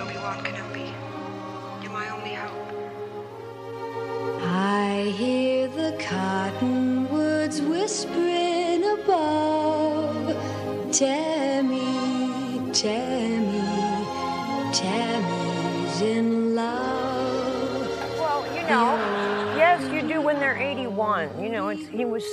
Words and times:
Obi-Wan 0.00 0.38
Kenobi. 0.44 0.65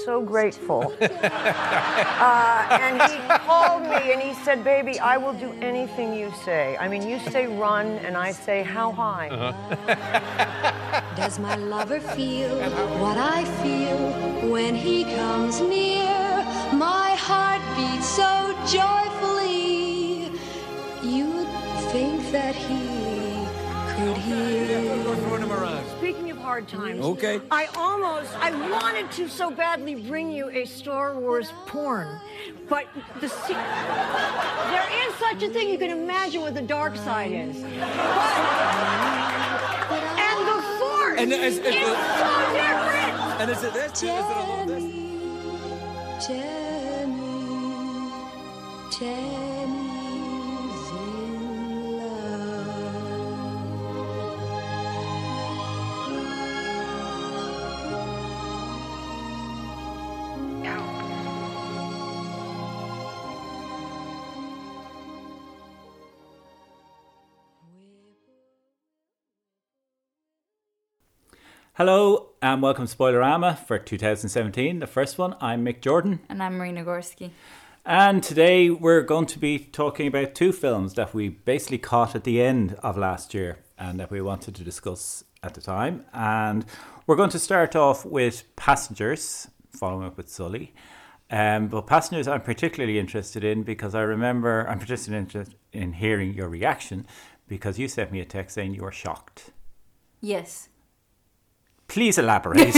So 0.04 0.22
grateful. 0.22 0.94
uh, 1.02 2.68
and 2.70 3.02
he 3.12 3.18
called 3.46 3.84
me 3.84 4.12
and 4.12 4.22
he 4.22 4.34
said, 4.44 4.64
Baby, 4.64 5.00
I 5.00 5.18
will 5.18 5.34
do 5.34 5.52
anything 5.62 6.14
you 6.14 6.32
say. 6.44 6.78
I 6.80 6.88
mean, 6.88 7.08
you 7.08 7.20
say 7.20 7.48
run, 7.48 7.88
and 8.06 8.18
I 8.18 8.32
say 8.32 8.64
how 8.64 8.92
high. 8.92 9.30
Does 11.16 11.40
my 11.40 11.56
lover 11.56 12.00
feel 12.00 12.56
what 13.00 13.18
I 13.18 13.46
feel 13.64 14.50
when 14.50 14.76
he 14.76 15.04
comes 15.16 15.62
near? 15.62 15.73
Hard 26.54 26.68
times, 26.68 27.00
Okay. 27.04 27.42
I 27.50 27.66
almost, 27.76 28.32
I 28.40 28.52
wanted 28.70 29.10
to 29.14 29.28
so 29.28 29.50
badly 29.50 29.96
bring 29.96 30.30
you 30.30 30.50
a 30.52 30.66
Star 30.66 31.18
Wars 31.20 31.52
porn, 31.66 32.20
but 32.70 32.86
the 33.20 33.28
se- 33.28 33.56
there 33.56 34.88
is 35.08 35.16
such 35.16 35.42
a 35.42 35.50
thing. 35.50 35.68
You 35.70 35.80
can 35.80 35.90
imagine 35.90 36.42
what 36.42 36.54
the 36.54 36.62
dark 36.62 36.96
side 36.96 37.32
is, 37.32 37.60
but, 37.60 37.74
and 40.28 40.48
the 40.48 40.62
Force 40.78 41.18
And 41.20 41.34
is- 41.34 41.40
is, 41.40 41.58
is 41.58 41.64
the- 41.64 41.72
so 42.22 42.30
different. 42.54 43.14
And 43.42 43.50
is 43.50 43.64
it 43.64 43.74
this? 43.74 43.92
Is 44.04 44.04
it 44.04 44.10
all 44.12 44.66
this? 44.68 44.84
Tammy, 46.28 48.12
Tammy, 48.92 49.53
Hello 71.74 72.30
and 72.42 72.62
welcome 72.62 72.86
to 72.86 72.96
Spoilerama 72.96 73.58
for 73.58 73.80
2017, 73.80 74.80
the 74.80 74.88
first 74.88 75.18
one. 75.18 75.36
I'm 75.42 75.66
Mick 75.66 75.82
Jordan, 75.82 76.20
And 76.30 76.42
I'm 76.44 76.58
Marina 76.58 76.84
Gorski. 76.84 77.32
and 77.86 78.22
today 78.22 78.70
we're 78.70 79.02
going 79.02 79.26
to 79.28 79.40
be 79.40 79.58
talking 79.58 80.08
about 80.08 80.36
two 80.36 80.52
films 80.52 80.94
that 80.94 81.14
we 81.16 81.30
basically 81.30 81.80
caught 81.80 82.14
at 82.16 82.26
the 82.26 82.42
end 82.42 82.76
of 82.84 82.96
last 82.98 83.34
year 83.34 83.58
and 83.78 84.00
that 84.00 84.12
we 84.12 84.22
wanted 84.22 84.54
to 84.56 84.64
discuss 84.64 85.24
at 85.42 85.56
the 85.56 85.62
time. 85.62 86.06
And 86.14 86.64
we're 87.08 87.16
going 87.16 87.32
to 87.32 87.40
start 87.40 87.76
off 87.76 88.06
with 88.06 88.44
Passengers, 88.56 89.48
following 89.72 90.06
up 90.06 90.16
with 90.16 90.30
Sully. 90.30 90.74
Um, 91.32 91.70
but 91.70 91.88
Passengers, 91.88 92.28
I'm 92.28 92.42
particularly 92.42 93.00
interested 93.00 93.44
in 93.44 93.64
because 93.64 93.96
I 93.96 94.02
remember 94.02 94.68
I'm 94.70 94.78
particularly 94.78 95.24
interested 95.24 95.56
in 95.72 95.94
hearing 95.94 96.36
your 96.36 96.50
reaction 96.50 97.08
because 97.48 97.80
you 97.80 97.88
sent 97.88 98.12
me 98.12 98.20
a 98.20 98.26
text 98.26 98.54
saying 98.54 98.76
you 98.76 98.84
were 98.84 98.92
shocked. 98.92 99.50
Yes. 100.22 100.70
Please 101.88 102.18
elaborate. 102.18 102.76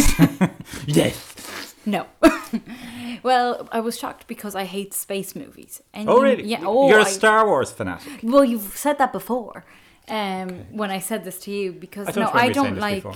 yes. 0.88 1.76
No. 1.86 2.08
well, 3.24 3.68
I 3.72 3.80
was 3.80 3.98
shocked 3.98 4.28
because 4.28 4.56
I 4.56 4.66
hate 4.66 4.94
space 4.94 5.36
movies. 5.36 5.82
And 5.94 6.10
Oh, 6.10 6.22
really? 6.22 6.44
Yeah. 6.46 6.62
Oh, 6.64 6.90
You're 6.90 7.00
a 7.00 7.06
I- 7.06 7.10
Star 7.10 7.46
Wars 7.48 7.72
fanatic. 7.72 8.20
Well, 8.24 8.44
you've 8.44 8.76
said 8.76 8.98
that 8.98 9.12
before. 9.12 9.66
Um, 10.08 10.66
when 10.72 10.92
I 10.92 11.00
said 11.00 11.24
this 11.24 11.40
to 11.42 11.52
you, 11.52 11.72
because 11.72 12.08
I 12.08 12.12
don't 12.12 12.24
no, 12.26 12.32
I 12.40 12.50
don't 12.52 12.78
like. 12.78 13.04
before. 13.04 13.16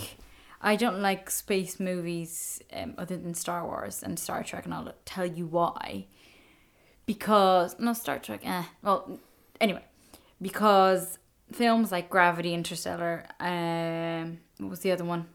I 0.62 0.76
don't 0.76 1.02
like 1.02 1.30
space 1.30 1.80
movies 1.80 2.62
um, 2.74 2.96
other 2.98 3.16
than 3.16 3.34
Star 3.34 3.64
Wars 3.66 4.04
and 4.04 4.20
Star 4.20 4.44
Trek, 4.44 4.66
and 4.66 4.74
I'll 4.74 4.92
tell 5.06 5.26
you 5.26 5.46
why. 5.46 6.08
Because 7.06 7.76
no 7.80 7.94
Star 7.94 8.20
Trek. 8.20 8.42
Eh. 8.44 8.64
Well, 8.84 9.20
anyway, 9.62 9.84
because 10.42 11.18
films 11.52 11.92
like 11.92 12.10
Gravity, 12.10 12.54
Interstellar. 12.54 13.26
Um, 13.40 14.40
what 14.58 14.70
was 14.70 14.80
the 14.82 14.92
other 14.92 15.06
one? 15.06 15.28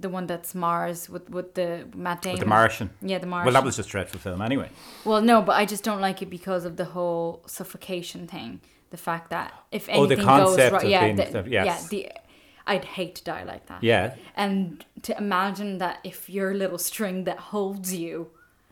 The 0.00 0.08
one 0.08 0.26
that's 0.26 0.54
Mars 0.54 1.08
with 1.10 1.28
with 1.30 1.54
the 1.54 1.86
Matt 1.94 2.22
Damon. 2.22 2.40
The 2.40 2.46
Martian. 2.46 2.90
Yeah, 3.02 3.18
the 3.18 3.26
Martian. 3.26 3.46
Well, 3.46 3.54
that 3.54 3.64
was 3.64 3.76
just 3.76 3.88
a 3.88 3.92
dreadful 3.92 4.20
film 4.20 4.40
anyway. 4.40 4.70
Well, 5.04 5.20
no, 5.20 5.42
but 5.42 5.56
I 5.56 5.64
just 5.66 5.84
don't 5.84 6.00
like 6.00 6.22
it 6.22 6.30
because 6.30 6.64
of 6.64 6.76
the 6.76 6.86
whole 6.86 7.42
suffocation 7.46 8.26
thing. 8.26 8.60
The 8.90 8.96
fact 8.96 9.30
that 9.30 9.52
if 9.70 9.88
Oh, 9.88 10.04
anything 10.04 10.18
the 10.18 10.24
goes 10.24 10.58
right, 10.58 10.86
yeah, 10.88 11.12
the, 11.12 11.44
yes. 11.48 11.66
yeah, 11.66 11.78
the 11.90 12.12
I'd 12.66 12.84
hate 12.84 13.14
to 13.16 13.24
die 13.24 13.44
like 13.44 13.66
that. 13.66 13.82
Yeah. 13.82 14.14
and 14.36 14.84
to 15.02 15.16
imagine 15.18 15.78
that 15.78 15.98
if 16.04 16.28
your 16.30 16.54
little 16.54 16.78
string 16.78 17.24
that 17.24 17.38
holds 17.38 17.94
you 17.94 18.30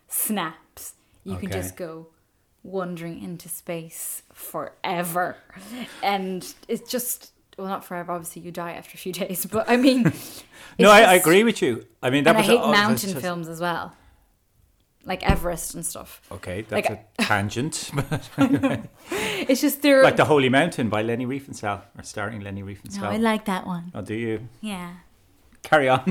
snaps, 0.08 0.94
you 1.24 1.36
can 1.36 1.50
just 1.50 1.76
go 1.76 2.08
wandering 2.62 3.22
into 3.22 3.48
space 3.48 4.22
forever, 4.32 5.36
and 6.02 6.54
it's 6.68 6.90
just 6.90 7.32
well, 7.58 7.66
not 7.68 7.84
forever. 7.84 8.12
Obviously, 8.12 8.42
you 8.42 8.50
die 8.52 8.72
after 8.72 8.94
a 8.94 8.98
few 8.98 9.12
days, 9.22 9.44
but 9.46 9.68
I 9.68 9.76
mean, 9.76 10.04
No, 10.78 10.90
it's 10.90 10.90
I, 10.90 11.02
I 11.02 11.14
agree 11.14 11.44
with 11.44 11.60
you. 11.60 11.84
I 12.02 12.10
mean, 12.10 12.24
that 12.24 12.36
And 12.36 12.38
I 12.38 12.42
hate 12.42 12.60
oh, 12.62 12.70
mountain 12.70 13.10
just- 13.10 13.20
films 13.22 13.48
as 13.48 13.60
well, 13.60 13.94
like 15.04 15.28
Everest 15.28 15.74
and 15.74 15.84
stuff. 15.84 16.20
Okay, 16.30 16.62
that's 16.62 16.88
Like- 16.88 17.06
a 17.18 17.22
tangent. 17.22 17.90
It's 19.10 19.60
just 19.60 19.82
there. 19.82 20.02
like 20.02 20.16
The 20.16 20.24
Holy 20.24 20.48
Mountain 20.48 20.88
by 20.88 21.02
Leni 21.02 21.26
Riefenstahl, 21.26 21.82
or 21.98 22.02
starring 22.02 22.40
Leni 22.40 22.62
Riefenstahl. 22.62 23.02
no, 23.02 23.08
I 23.10 23.16
like 23.16 23.44
that 23.46 23.66
one. 23.66 23.90
Oh, 23.94 24.02
do 24.02 24.14
you? 24.14 24.48
Yeah. 24.60 24.94
Carry 25.62 25.88
on. 25.88 26.02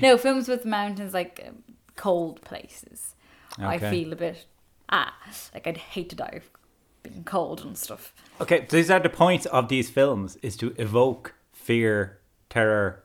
No, 0.00 0.16
films 0.16 0.48
with 0.48 0.64
mountains 0.64 1.12
like 1.12 1.44
um, 1.46 1.62
cold 1.96 2.40
places. 2.42 3.14
I 3.58 3.78
feel 3.78 4.12
a 4.12 4.16
bit 4.16 4.46
ah 4.90 5.12
like 5.52 5.66
I'd 5.66 5.76
hate 5.76 6.08
to 6.10 6.16
die 6.16 6.34
of 6.36 6.50
being 7.02 7.24
cold 7.24 7.64
and 7.64 7.76
stuff. 7.78 8.12
okay, 8.40 8.66
these 8.70 8.90
are 8.90 9.00
the 9.00 9.08
points 9.08 9.46
of 9.46 9.68
these 9.68 9.90
films 9.90 10.36
is 10.42 10.56
to 10.56 10.74
evoke 10.76 11.34
fear, 11.52 12.18
terror, 12.50 13.04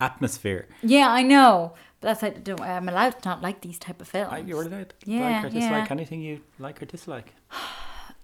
atmosphere. 0.00 0.68
Yeah, 0.82 1.08
I 1.10 1.22
know, 1.22 1.74
but 2.00 2.08
that's 2.08 2.22
like 2.22 2.44
don't, 2.44 2.60
I'm 2.60 2.88
allowed 2.88 3.20
to 3.22 3.28
not 3.28 3.42
like 3.42 3.60
these 3.62 3.78
type 3.78 4.00
of 4.00 4.08
films. 4.08 4.32
I, 4.32 4.38
you're 4.38 4.62
allowed 4.62 4.90
to 5.00 5.10
Yeah, 5.10 5.20
like 5.42 5.44
or 5.46 5.50
dislike 5.50 5.86
yeah. 5.88 5.92
anything 5.92 6.20
you 6.22 6.40
like 6.58 6.82
or 6.82 6.86
dislike. 6.86 7.34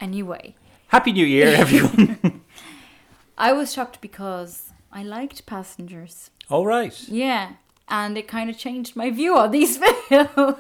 Anyway, 0.00 0.56
Happy 0.88 1.12
New 1.12 1.24
Year, 1.24 1.46
everyone. 1.56 2.40
I 3.38 3.52
was 3.52 3.72
shocked 3.72 4.00
because 4.00 4.72
I 4.90 5.02
liked 5.04 5.46
Passengers. 5.46 6.30
All 6.50 6.66
right. 6.66 6.96
Yeah. 7.08 7.52
And 7.88 8.16
it 8.18 8.26
kind 8.26 8.50
of 8.50 8.58
changed 8.58 8.96
my 8.96 9.10
view 9.10 9.36
on 9.36 9.50
these 9.52 9.76
films. 10.08 10.56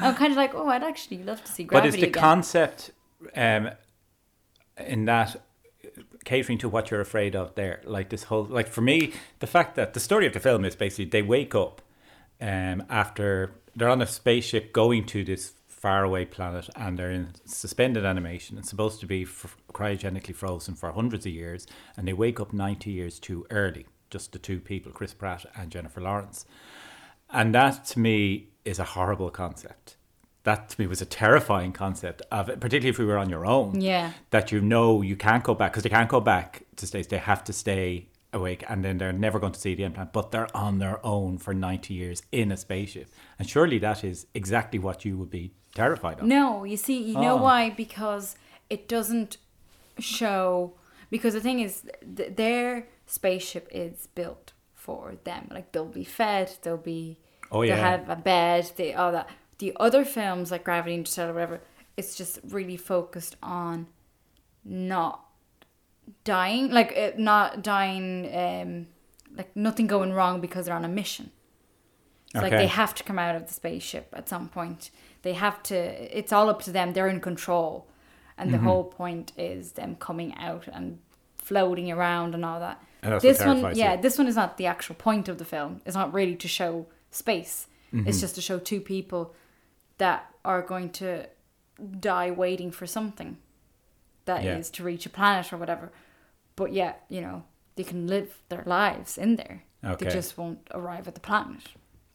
I'm 0.00 0.14
kind 0.14 0.32
of 0.32 0.36
like, 0.36 0.54
oh, 0.54 0.68
I'd 0.68 0.82
actually 0.82 1.22
love 1.22 1.42
to 1.44 1.50
see 1.52 1.64
Gravity. 1.64 1.88
But 1.90 1.94
is 1.94 2.00
the 2.00 2.08
again. 2.08 2.20
concept 2.22 2.90
um, 3.36 3.70
in 4.78 5.04
that 5.06 5.42
catering 6.24 6.58
to 6.58 6.68
what 6.68 6.90
you're 6.90 7.00
afraid 7.00 7.36
of 7.36 7.54
there? 7.54 7.80
Like 7.84 8.08
this 8.08 8.24
whole, 8.24 8.44
like 8.44 8.68
for 8.68 8.80
me, 8.80 9.12
the 9.40 9.46
fact 9.46 9.76
that 9.76 9.94
the 9.94 10.00
story 10.00 10.26
of 10.26 10.32
the 10.32 10.40
film 10.40 10.64
is 10.64 10.76
basically 10.76 11.06
they 11.06 11.22
wake 11.22 11.54
up 11.54 11.82
um, 12.40 12.84
after 12.88 13.54
they're 13.76 13.88
on 13.88 14.02
a 14.02 14.06
spaceship 14.06 14.72
going 14.72 15.06
to 15.06 15.24
this 15.24 15.52
faraway 15.66 16.24
planet 16.24 16.66
and 16.76 16.98
they're 16.98 17.10
in 17.10 17.28
suspended 17.44 18.04
animation. 18.06 18.56
It's 18.56 18.70
supposed 18.70 19.00
to 19.00 19.06
be 19.06 19.22
f- 19.22 19.56
cryogenically 19.72 20.34
frozen 20.34 20.74
for 20.74 20.90
hundreds 20.92 21.26
of 21.26 21.32
years, 21.32 21.66
and 21.96 22.08
they 22.08 22.14
wake 22.14 22.40
up 22.40 22.54
90 22.54 22.90
years 22.90 23.18
too 23.18 23.46
early. 23.50 23.86
Just 24.08 24.32
the 24.32 24.38
two 24.38 24.60
people, 24.60 24.92
Chris 24.92 25.12
Pratt 25.12 25.44
and 25.54 25.70
Jennifer 25.70 26.00
Lawrence. 26.00 26.46
And 27.30 27.54
that 27.54 27.84
to 27.86 27.98
me 27.98 28.48
is 28.64 28.78
a 28.78 28.84
horrible 28.84 29.30
concept. 29.30 29.96
That 30.44 30.68
to 30.70 30.80
me 30.80 30.86
was 30.86 31.00
a 31.02 31.06
terrifying 31.06 31.72
concept 31.72 32.22
of 32.30 32.48
it, 32.48 32.60
particularly 32.60 32.90
if 32.90 32.98
we 32.98 33.04
were 33.06 33.18
on 33.18 33.28
your 33.30 33.44
own. 33.46 33.80
Yeah. 33.80 34.12
That 34.30 34.52
you 34.52 34.60
know 34.60 35.02
you 35.02 35.16
can't 35.16 35.42
go 35.42 35.54
back 35.54 35.72
because 35.72 35.82
they 35.82 35.88
can't 35.88 36.08
go 36.08 36.20
back 36.20 36.62
to 36.76 36.86
states. 36.86 37.08
They 37.08 37.18
have 37.18 37.42
to 37.44 37.52
stay 37.52 38.08
awake 38.32 38.62
and 38.68 38.84
then 38.84 38.98
they're 38.98 39.12
never 39.12 39.38
going 39.38 39.52
to 39.52 39.60
see 39.60 39.74
the 39.74 39.84
implant, 39.84 40.12
but 40.12 40.30
they're 40.32 40.54
on 40.56 40.80
their 40.80 41.04
own 41.06 41.38
for 41.38 41.54
90 41.54 41.94
years 41.94 42.22
in 42.32 42.52
a 42.52 42.56
spaceship. 42.56 43.08
And 43.38 43.48
surely 43.48 43.78
that 43.78 44.04
is 44.04 44.26
exactly 44.34 44.78
what 44.78 45.04
you 45.04 45.16
would 45.16 45.30
be 45.30 45.52
terrified 45.74 46.18
of. 46.20 46.26
No, 46.26 46.64
you 46.64 46.76
see, 46.76 47.00
you 47.02 47.14
know 47.14 47.38
Oh. 47.38 47.42
why? 47.42 47.70
Because 47.70 48.36
it 48.68 48.86
doesn't 48.88 49.38
show. 49.98 50.74
Because 51.10 51.34
the 51.34 51.40
thing 51.40 51.60
is, 51.60 51.84
th- 52.16 52.36
their 52.36 52.86
spaceship 53.06 53.68
is 53.70 54.08
built 54.14 54.52
for 54.74 55.14
them. 55.24 55.48
Like 55.50 55.72
they'll 55.72 55.84
be 55.86 56.04
fed, 56.04 56.52
they'll 56.62 56.76
be, 56.76 57.18
Oh, 57.52 57.62
yeah 57.62 57.76
they'll 57.76 57.84
have 57.84 58.08
a 58.10 58.16
bed, 58.16 58.72
they 58.76 58.94
all 58.94 59.12
that. 59.12 59.28
The 59.64 59.72
other 59.80 60.04
films 60.04 60.50
like 60.50 60.62
Gravity, 60.62 60.92
and 60.92 61.00
Interstellar, 61.00 61.32
whatever, 61.32 61.60
it's 61.96 62.14
just 62.16 62.38
really 62.50 62.76
focused 62.76 63.34
on 63.42 63.86
not 64.62 65.24
dying, 66.22 66.70
like 66.70 66.94
uh, 66.94 67.12
not 67.16 67.62
dying, 67.62 68.28
um, 68.34 68.86
like 69.34 69.56
nothing 69.56 69.86
going 69.86 70.12
wrong 70.12 70.42
because 70.42 70.66
they're 70.66 70.74
on 70.74 70.84
a 70.84 70.88
mission. 70.88 71.30
It's 72.34 72.42
like 72.42 72.52
they 72.52 72.66
have 72.66 72.94
to 72.96 73.04
come 73.04 73.18
out 73.18 73.36
of 73.36 73.46
the 73.46 73.54
spaceship 73.54 74.08
at 74.12 74.28
some 74.28 74.50
point. 74.50 74.90
They 75.22 75.32
have 75.32 75.62
to. 75.62 75.76
It's 76.18 76.30
all 76.30 76.50
up 76.50 76.60
to 76.64 76.70
them. 76.70 76.92
They're 76.92 77.08
in 77.08 77.22
control, 77.22 77.88
and 78.36 78.50
Mm-hmm. 78.50 78.58
the 78.58 78.70
whole 78.70 78.84
point 78.84 79.32
is 79.38 79.72
them 79.72 79.96
coming 79.96 80.34
out 80.36 80.68
and 80.70 80.98
floating 81.38 81.90
around 81.90 82.34
and 82.34 82.44
all 82.44 82.60
that. 82.60 82.82
And 83.02 83.18
this 83.18 83.42
one, 83.42 83.74
yeah, 83.74 83.94
you. 83.94 84.02
this 84.02 84.18
one 84.18 84.26
is 84.26 84.36
not 84.36 84.58
the 84.58 84.66
actual 84.66 84.94
point 84.96 85.26
of 85.30 85.38
the 85.38 85.46
film. 85.46 85.80
It's 85.86 85.96
not 85.96 86.12
really 86.12 86.36
to 86.36 86.48
show 86.48 86.86
space. 87.10 87.68
Mm-hmm. 87.94 88.08
It's 88.08 88.20
just 88.20 88.34
to 88.34 88.42
show 88.42 88.58
two 88.58 88.82
people 88.82 89.34
that 89.98 90.32
are 90.44 90.62
going 90.62 90.90
to 90.90 91.26
die 92.00 92.30
waiting 92.30 92.70
for 92.70 92.86
something 92.86 93.36
that 94.26 94.44
is 94.44 94.68
Yeah. 94.68 94.76
to 94.76 94.84
reach 94.84 95.06
a 95.06 95.10
planet 95.10 95.52
or 95.52 95.56
whatever. 95.56 95.90
But 96.56 96.72
yeah, 96.72 96.94
you 97.08 97.20
know, 97.20 97.44
they 97.76 97.84
can 97.84 98.06
live 98.06 98.42
their 98.48 98.62
lives 98.66 99.18
in 99.18 99.36
there. 99.36 99.62
Okay. 99.84 100.04
They 100.06 100.10
just 100.12 100.38
won't 100.38 100.60
arrive 100.72 101.06
at 101.08 101.14
the 101.14 101.20
planet. 101.20 101.64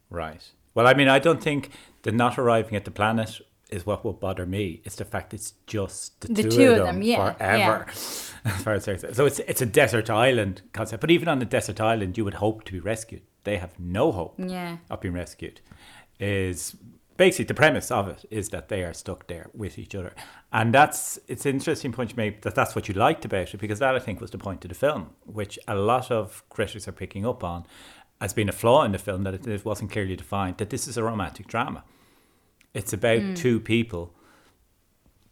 Right. 0.10 0.42
Well, 0.74 0.88
I 0.88 0.94
mean, 0.94 1.08
I 1.08 1.20
don't 1.20 1.42
think 1.42 1.70
the 2.04 2.12
not 2.12 2.38
arriving 2.40 2.76
at 2.76 2.86
the 2.86 2.92
planet 2.92 3.42
is 3.70 3.86
what 3.86 4.04
will 4.04 4.14
bother 4.14 4.46
me. 4.46 4.82
It's 4.86 4.96
the 4.96 5.06
fact 5.06 5.34
it's 5.34 5.54
just 5.68 6.22
the, 6.22 6.34
The 6.34 6.44
two, 6.44 6.50
two 6.50 6.72
of 6.72 6.78
them, 6.78 6.86
them, 6.86 7.02
yeah, 7.04 7.34
forever. 7.34 7.86
As 8.46 8.64
far 8.64 8.74
as 8.74 8.86
they're 8.86 8.98
so 9.14 9.26
it's 9.26 9.40
it's 9.40 9.62
a 9.62 9.66
desert 9.66 10.10
island 10.10 10.62
concept. 10.74 11.02
But 11.02 11.12
even 11.12 11.28
on 11.28 11.42
a 11.42 11.46
desert 11.46 11.80
island, 11.82 12.18
you 12.18 12.24
would 12.24 12.36
hope 12.36 12.64
to 12.66 12.72
be 12.72 12.80
rescued. 12.80 13.22
They 13.44 13.58
have 13.58 13.78
no 13.80 14.12
hope 14.12 14.36
Yeah. 14.38 14.78
of 14.90 15.02
being 15.02 15.14
rescued. 15.14 15.60
Is 16.20 16.76
basically 17.20 17.44
the 17.44 17.54
premise 17.54 17.92
of 17.92 18.08
it 18.08 18.24
is 18.32 18.48
that 18.48 18.70
they 18.70 18.82
are 18.82 18.94
stuck 18.94 19.28
there 19.28 19.50
with 19.54 19.78
each 19.78 19.94
other, 19.94 20.14
and 20.54 20.74
that's 20.74 21.20
it's 21.28 21.46
an 21.46 21.54
interesting 21.54 21.92
point 21.92 22.12
you 22.12 22.16
made 22.16 22.42
that 22.44 22.56
that's 22.56 22.76
what 22.76 22.88
you 22.88 22.94
liked 22.94 23.26
about 23.26 23.54
it 23.54 23.60
because 23.60 23.80
that 23.80 23.94
I 23.94 24.00
think 24.00 24.22
was 24.22 24.32
the 24.32 24.38
point 24.38 24.64
of 24.64 24.70
the 24.70 24.76
film, 24.76 25.10
which 25.26 25.60
a 25.68 25.76
lot 25.76 26.10
of 26.10 26.48
critics 26.48 26.88
are 26.88 26.94
picking 26.94 27.26
up 27.26 27.44
on 27.44 27.66
as 28.22 28.34
being 28.34 28.48
a 28.48 28.54
flaw 28.54 28.84
in 28.86 28.94
the 28.94 28.98
film 28.98 29.24
that 29.24 29.46
it, 29.46 29.66
wasn't 29.66 29.92
clearly 29.92 30.16
defined 30.16 30.58
that 30.60 30.70
this 30.70 30.88
is 30.88 30.96
a 30.96 31.04
romantic 31.04 31.48
drama. 31.48 31.84
It's 32.74 32.94
about 32.94 33.22
hmm. 33.22 33.34
two 33.34 33.60
people 33.60 34.14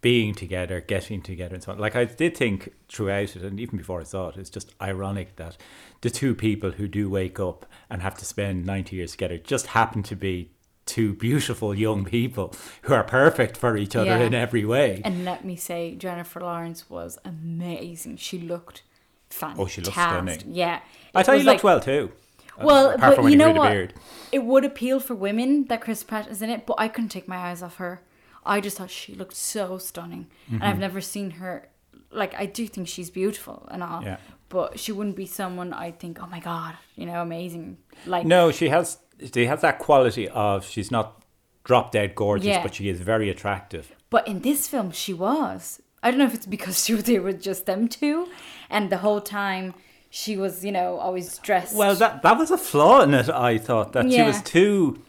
being 0.01 0.35
together, 0.35 0.81
getting 0.81 1.21
together, 1.21 1.55
and 1.55 1.63
so 1.63 1.71
on. 1.71 1.77
Like 1.79 1.95
I 1.95 2.03
did 2.03 2.35
think 2.35 2.73
throughout 2.89 3.37
it, 3.37 3.43
and 3.43 3.61
even 3.61 3.77
before 3.77 4.01
I 4.01 4.03
saw 4.03 4.27
it, 4.27 4.35
it's 4.35 4.49
just 4.49 4.75
ironic 4.81 5.37
that 5.37 5.55
the 6.01 6.09
two 6.09 6.35
people 6.35 6.71
who 6.71 6.89
do 6.89 7.09
wake 7.09 7.39
up 7.39 7.65
and 7.89 8.01
have 8.01 8.17
to 8.17 8.25
spend 8.25 8.65
ninety 8.65 8.97
years 8.97 9.11
together 9.11 9.37
just 9.37 9.67
happen 9.67 10.03
to 10.03 10.15
be 10.17 10.51
two 10.87 11.13
beautiful 11.13 11.75
young 11.75 12.05
people 12.05 12.53
who 12.83 12.93
are 12.93 13.03
perfect 13.03 13.57
for 13.57 13.77
each 13.77 13.95
other 13.95 14.17
Yeah. 14.17 14.25
in 14.27 14.33
every 14.33 14.65
way. 14.65 15.01
And 15.05 15.25
let 15.25 15.43
me 15.45 15.55
say, 15.55 15.95
Jennifer 15.95 16.39
Lawrence 16.41 16.89
was 16.89 17.19
amazing. 17.25 18.17
She 18.17 18.39
looked 18.39 18.81
fantastic. 19.29 19.61
Oh, 19.63 19.67
she 19.67 19.81
looked 19.81 19.93
stunning. 19.93 20.41
Yeah. 20.47 20.79
I 21.13 21.23
thought 21.23 21.35
was 21.35 21.45
looked 21.45 21.63
like- 21.63 21.63
well 21.63 21.79
too. 21.79 22.11
Well, 22.59 22.89
apart 22.91 23.17
but 23.17 23.25
you 23.31 23.37
know 23.37 23.51
what? 23.51 23.69
beard. 23.69 23.93
It 24.31 24.39
would 24.43 24.65
appeal 24.65 24.99
for 24.99 25.13
women 25.13 25.65
that 25.65 25.79
Chris 25.81 26.01
Pratt 26.03 26.27
is 26.27 26.41
in 26.41 26.49
it, 26.49 26.65
but 26.65 26.75
I 26.79 26.87
couldn't 26.87 27.09
take 27.09 27.27
my 27.27 27.37
eyes 27.37 27.61
off 27.61 27.75
her. 27.75 28.01
I 28.43 28.61
just 28.61 28.77
thought 28.77 28.89
she 28.89 29.13
looked 29.13 29.35
so 29.35 29.77
stunning, 29.77 30.25
and 30.49 30.55
Mm-hmm. 30.61 30.63
I've 30.67 30.79
never 30.79 30.99
seen 31.01 31.31
her. 31.31 31.69
Like 32.09 32.33
I 32.33 32.45
do 32.47 32.65
think 32.65 32.87
she's 32.87 33.09
beautiful 33.11 33.67
and 33.69 33.83
all, 33.83 34.01
Yeah. 34.01 34.17
but 34.49 34.79
she 34.79 34.91
wouldn't 34.91 35.17
be 35.17 35.25
someone 35.27 35.71
I 35.73 35.91
think, 35.91 36.17
oh 36.23 36.25
my 36.25 36.39
god, 36.39 36.75
you 36.95 37.05
know, 37.05 37.21
amazing. 37.21 37.77
Like 38.07 38.25
No, 38.25 38.51
she 38.51 38.69
has 38.69 38.97
she 39.33 39.45
has 39.45 39.61
that 39.61 39.79
quality 39.79 40.27
of 40.29 40.65
she's 40.65 40.91
not 40.91 41.21
drop 41.63 41.91
dead 41.91 42.15
gorgeous, 42.15 42.47
Yeah. 42.47 42.63
but 42.63 42.75
she 42.75 42.87
is 42.89 43.01
very 43.01 43.29
attractive. 43.29 43.91
But 44.09 44.27
in 44.27 44.39
this 44.41 44.67
film, 44.67 44.91
she 44.91 45.13
was. 45.13 45.81
I 46.01 46.11
don't 46.11 46.19
know 46.19 46.25
if 46.25 46.33
it's 46.33 46.45
because 46.45 46.85
she, 46.85 46.93
they 46.95 47.19
were 47.19 47.33
just 47.33 47.65
them 47.65 47.87
two, 47.87 48.27
and 48.69 48.89
the 48.89 48.97
whole 48.99 49.19
time 49.21 49.73
she 50.09 50.37
was, 50.37 50.63
you 50.63 50.71
know, 50.71 50.97
always 50.97 51.37
dressed. 51.39 51.75
Well, 51.75 51.95
that 51.95 52.21
that 52.21 52.37
was 52.37 52.51
a 52.51 52.57
flaw 52.57 53.01
in 53.01 53.13
it. 53.13 53.29
I 53.29 53.57
thought 53.57 53.93
that 53.93 54.09
she 54.11 54.21
was 54.21 54.41
too, 54.43 55.01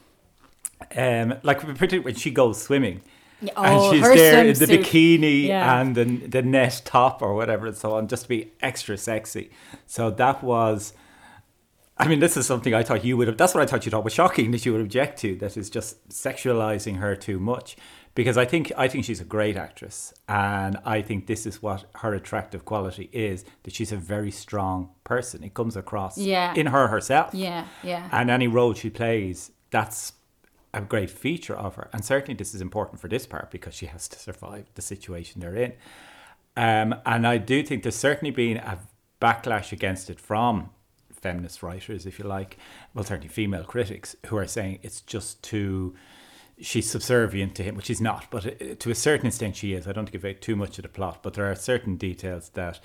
um, 0.95 1.35
like 1.43 1.59
particularly 1.61 1.99
when 1.99 2.15
she 2.15 2.31
goes 2.31 2.61
swimming, 2.61 3.01
Yeah, 3.41 3.53
and 3.55 3.79
oh, 3.79 3.91
she's 3.93 4.01
her 4.03 4.15
there 4.15 4.45
in 4.45 4.53
the 4.57 4.65
bikini 4.65 5.47
Yeah. 5.47 5.79
and 5.79 5.95
the 5.95 6.03
the 6.05 6.41
net 6.41 6.81
top 6.83 7.21
or 7.21 7.33
whatever 7.35 7.67
and 7.67 7.77
so 7.77 7.93
on, 7.93 8.07
just 8.07 8.23
to 8.23 8.29
be 8.29 8.51
extra 8.61 8.97
sexy. 8.97 9.51
So 9.85 10.09
that 10.11 10.43
was. 10.43 10.93
I 12.01 12.07
mean, 12.07 12.19
this 12.21 12.37
is 12.37 12.45
something 12.47 12.73
I 12.73 12.81
thought 12.83 13.03
you 13.03 13.17
would 13.17 13.27
have. 13.27 13.37
That's 13.37 13.53
what 13.53 13.61
I 13.61 13.65
thought 13.65 13.85
you 13.85 13.91
thought 13.91 14.05
was 14.05 14.13
shocking 14.13 14.51
that 14.51 14.65
you 14.65 14.71
would 14.71 14.81
object 14.81 15.19
to. 15.19 15.35
That 15.35 15.57
is 15.57 15.69
just 15.69 16.07
sexualizing 16.09 16.97
her 16.97 17.13
too 17.15 17.39
much, 17.39 17.75
because 18.15 18.37
I 18.37 18.45
think 18.45 18.71
I 18.77 18.87
think 18.87 19.03
she's 19.03 19.19
a 19.19 19.25
great 19.25 19.57
actress, 19.57 20.13
and 20.27 20.77
I 20.85 21.01
think 21.01 21.27
this 21.27 21.45
is 21.45 21.61
what 21.61 21.85
her 21.95 22.13
attractive 22.13 22.63
quality 22.63 23.09
is. 23.11 23.43
That 23.63 23.73
she's 23.73 23.91
a 23.91 23.97
very 23.97 24.31
strong 24.31 24.89
person. 25.03 25.43
It 25.43 25.53
comes 25.53 25.75
across 25.75 26.17
Yeah. 26.17 26.53
in 26.55 26.67
her 26.67 26.87
herself. 26.87 27.33
Yeah, 27.33 27.65
yeah. 27.83 28.07
And 28.13 28.29
any 28.29 28.47
role 28.47 28.73
she 28.73 28.89
plays, 28.89 29.51
that's 29.69 30.13
a 30.73 30.79
great 30.81 31.09
feature 31.09 31.55
of 31.57 31.75
her. 31.75 31.89
And 31.91 32.05
certainly 32.05 32.35
this 32.35 32.53
is 32.55 32.61
important 32.61 33.01
for 33.01 33.09
this 33.09 33.25
part 33.25 33.51
because 33.51 33.73
she 33.73 33.87
has 33.87 34.07
to 34.07 34.19
survive 34.19 34.65
the 34.75 34.81
situation 34.81 35.41
they're 35.41 35.55
in. 35.55 35.73
Um, 36.55 36.95
and 37.05 37.25
I 37.27 37.39
do 37.39 37.63
think 37.63 37.83
there's 37.83 37.95
certainly 37.95 38.31
been 38.31 38.57
a 38.57 38.79
backlash 39.19 39.71
against 39.71 40.09
it 40.09 40.19
from 40.19 40.69
feminist 41.21 41.61
writers, 41.63 42.05
if 42.05 42.19
you 42.19 42.25
like, 42.25 42.57
well, 42.93 43.03
certainly 43.03 43.29
female 43.29 43.63
critics, 43.63 44.15
who 44.27 44.37
are 44.37 44.47
saying 44.47 44.79
it's 44.81 45.01
just 45.01 45.41
too. 45.43 45.95
She's 46.61 46.89
subservient 46.89 47.55
to 47.55 47.63
him, 47.63 47.75
which 47.75 47.85
she's 47.85 48.01
not, 48.01 48.29
but 48.29 48.45
uh, 48.45 48.75
to 48.79 48.91
a 48.91 48.95
certain 48.95 49.27
extent 49.27 49.55
she 49.55 49.73
is. 49.73 49.87
I 49.87 49.93
don't 49.93 50.11
give 50.11 50.25
away 50.25 50.33
too 50.33 50.57
much 50.57 50.77
of 50.77 50.83
the 50.83 50.89
plot, 50.89 51.23
but 51.23 51.33
there 51.35 51.49
are 51.49 51.55
certain 51.55 51.95
details 51.95 52.49
that 52.49 52.81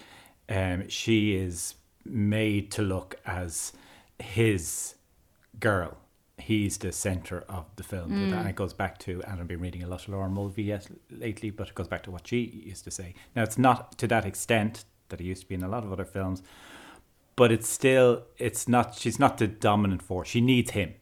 um, 0.49 0.89
she 0.89 1.35
is 1.35 1.75
made 2.05 2.71
to 2.73 2.83
look 2.83 3.17
as 3.27 3.73
his 4.19 4.95
girl. 5.59 5.97
He's 6.39 6.79
the 6.79 6.93
center 6.93 7.45
of 7.49 7.65
the 7.77 7.83
film, 7.85 8.13
and 8.33 8.49
it 8.49 8.57
goes 8.57 8.73
back 8.73 8.99
to. 8.99 9.23
And 9.27 9.41
I've 9.41 9.49
been 9.49 9.61
reading 9.61 9.83
a 9.83 9.87
lot 9.87 10.03
of 10.03 10.09
Laura 10.09 10.29
Mulvey 10.29 10.65
yes, 10.65 10.89
lately, 11.11 11.51
but 11.51 11.69
it 11.69 11.75
goes 11.75 11.89
back 11.89 12.03
to 12.05 12.11
what 12.11 12.27
she 12.27 12.65
used 12.67 12.85
to 12.85 12.91
say. 12.91 13.15
Now 13.35 13.45
it's 13.45 13.59
not 13.59 13.97
to 13.99 14.07
that 14.09 14.25
extent 14.25 14.85
that 15.09 15.21
it 15.21 15.25
used 15.25 15.43
to 15.43 15.49
be 15.49 15.55
in 15.55 15.63
a 15.63 15.69
lot 15.69 15.85
of 15.85 15.93
other 15.93 16.05
films, 16.05 16.43
but 17.37 17.51
it's 17.53 17.69
still 17.69 18.23
it's 18.39 18.69
not. 18.69 18.95
She's 18.97 19.19
not 19.19 19.39
the 19.39 19.47
dominant 19.47 20.03
force. 20.03 20.29
She 20.29 20.41
needs 20.41 20.71
him, 20.73 20.95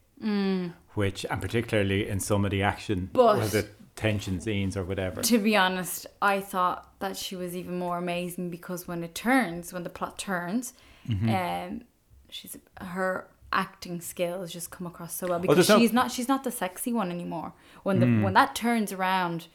which 0.93 1.25
and 1.29 1.41
particularly 1.41 2.07
in 2.07 2.19
some 2.19 2.45
of 2.45 2.51
the 2.51 2.63
action, 2.63 3.09
But- 3.13 3.37
or 3.39 3.47
the 3.47 3.67
tension 3.95 4.39
scenes 4.41 4.75
or 4.75 4.83
whatever. 4.83 5.21
To 5.21 5.37
be 5.37 5.55
honest, 5.55 6.07
I 6.21 6.39
thought 6.39 6.99
that 6.99 7.15
she 7.15 7.35
was 7.35 7.55
even 7.55 7.77
more 7.77 7.97
amazing 7.99 8.49
because 8.49 8.87
when 8.87 9.03
it 9.03 9.13
turns, 9.13 9.71
when 9.73 9.83
the 9.83 9.89
plot 9.89 10.17
turns, 10.17 10.73
Mm-hmm. 11.07 11.29
um, 11.29 11.81
she's 12.29 12.57
her 12.79 13.27
acting 13.51 13.99
skills 14.01 14.51
just 14.51 14.71
come 14.71 14.87
across 14.87 15.13
so 15.13 15.27
well 15.27 15.37
because 15.37 15.67
no- 15.69 15.77
she's 15.77 15.91
not 15.93 16.11
she's 16.11 16.27
not 16.29 16.43
the 16.45 16.49
sexy 16.51 16.93
one 16.93 17.11
anymore. 17.11 17.53
When 17.83 17.99
the 17.99 18.05
Mm. 18.05 18.23
when 18.23 18.33
that 18.33 18.55
turns 18.55 18.91
around, 18.93 19.47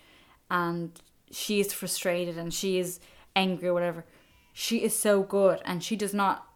and 0.50 0.92
she 1.30 1.58
is 1.58 1.73
frustrated 1.73 2.37
and 2.38 2.52
she 2.52 2.78
is 2.78 3.00
angry 3.35 3.68
or 3.68 3.75
whatever, 3.75 4.04
she 4.52 4.82
is 4.82 4.94
so 4.97 5.23
good 5.23 5.61
and 5.64 5.82
she 5.82 5.97
does 5.97 6.12
not 6.14 6.47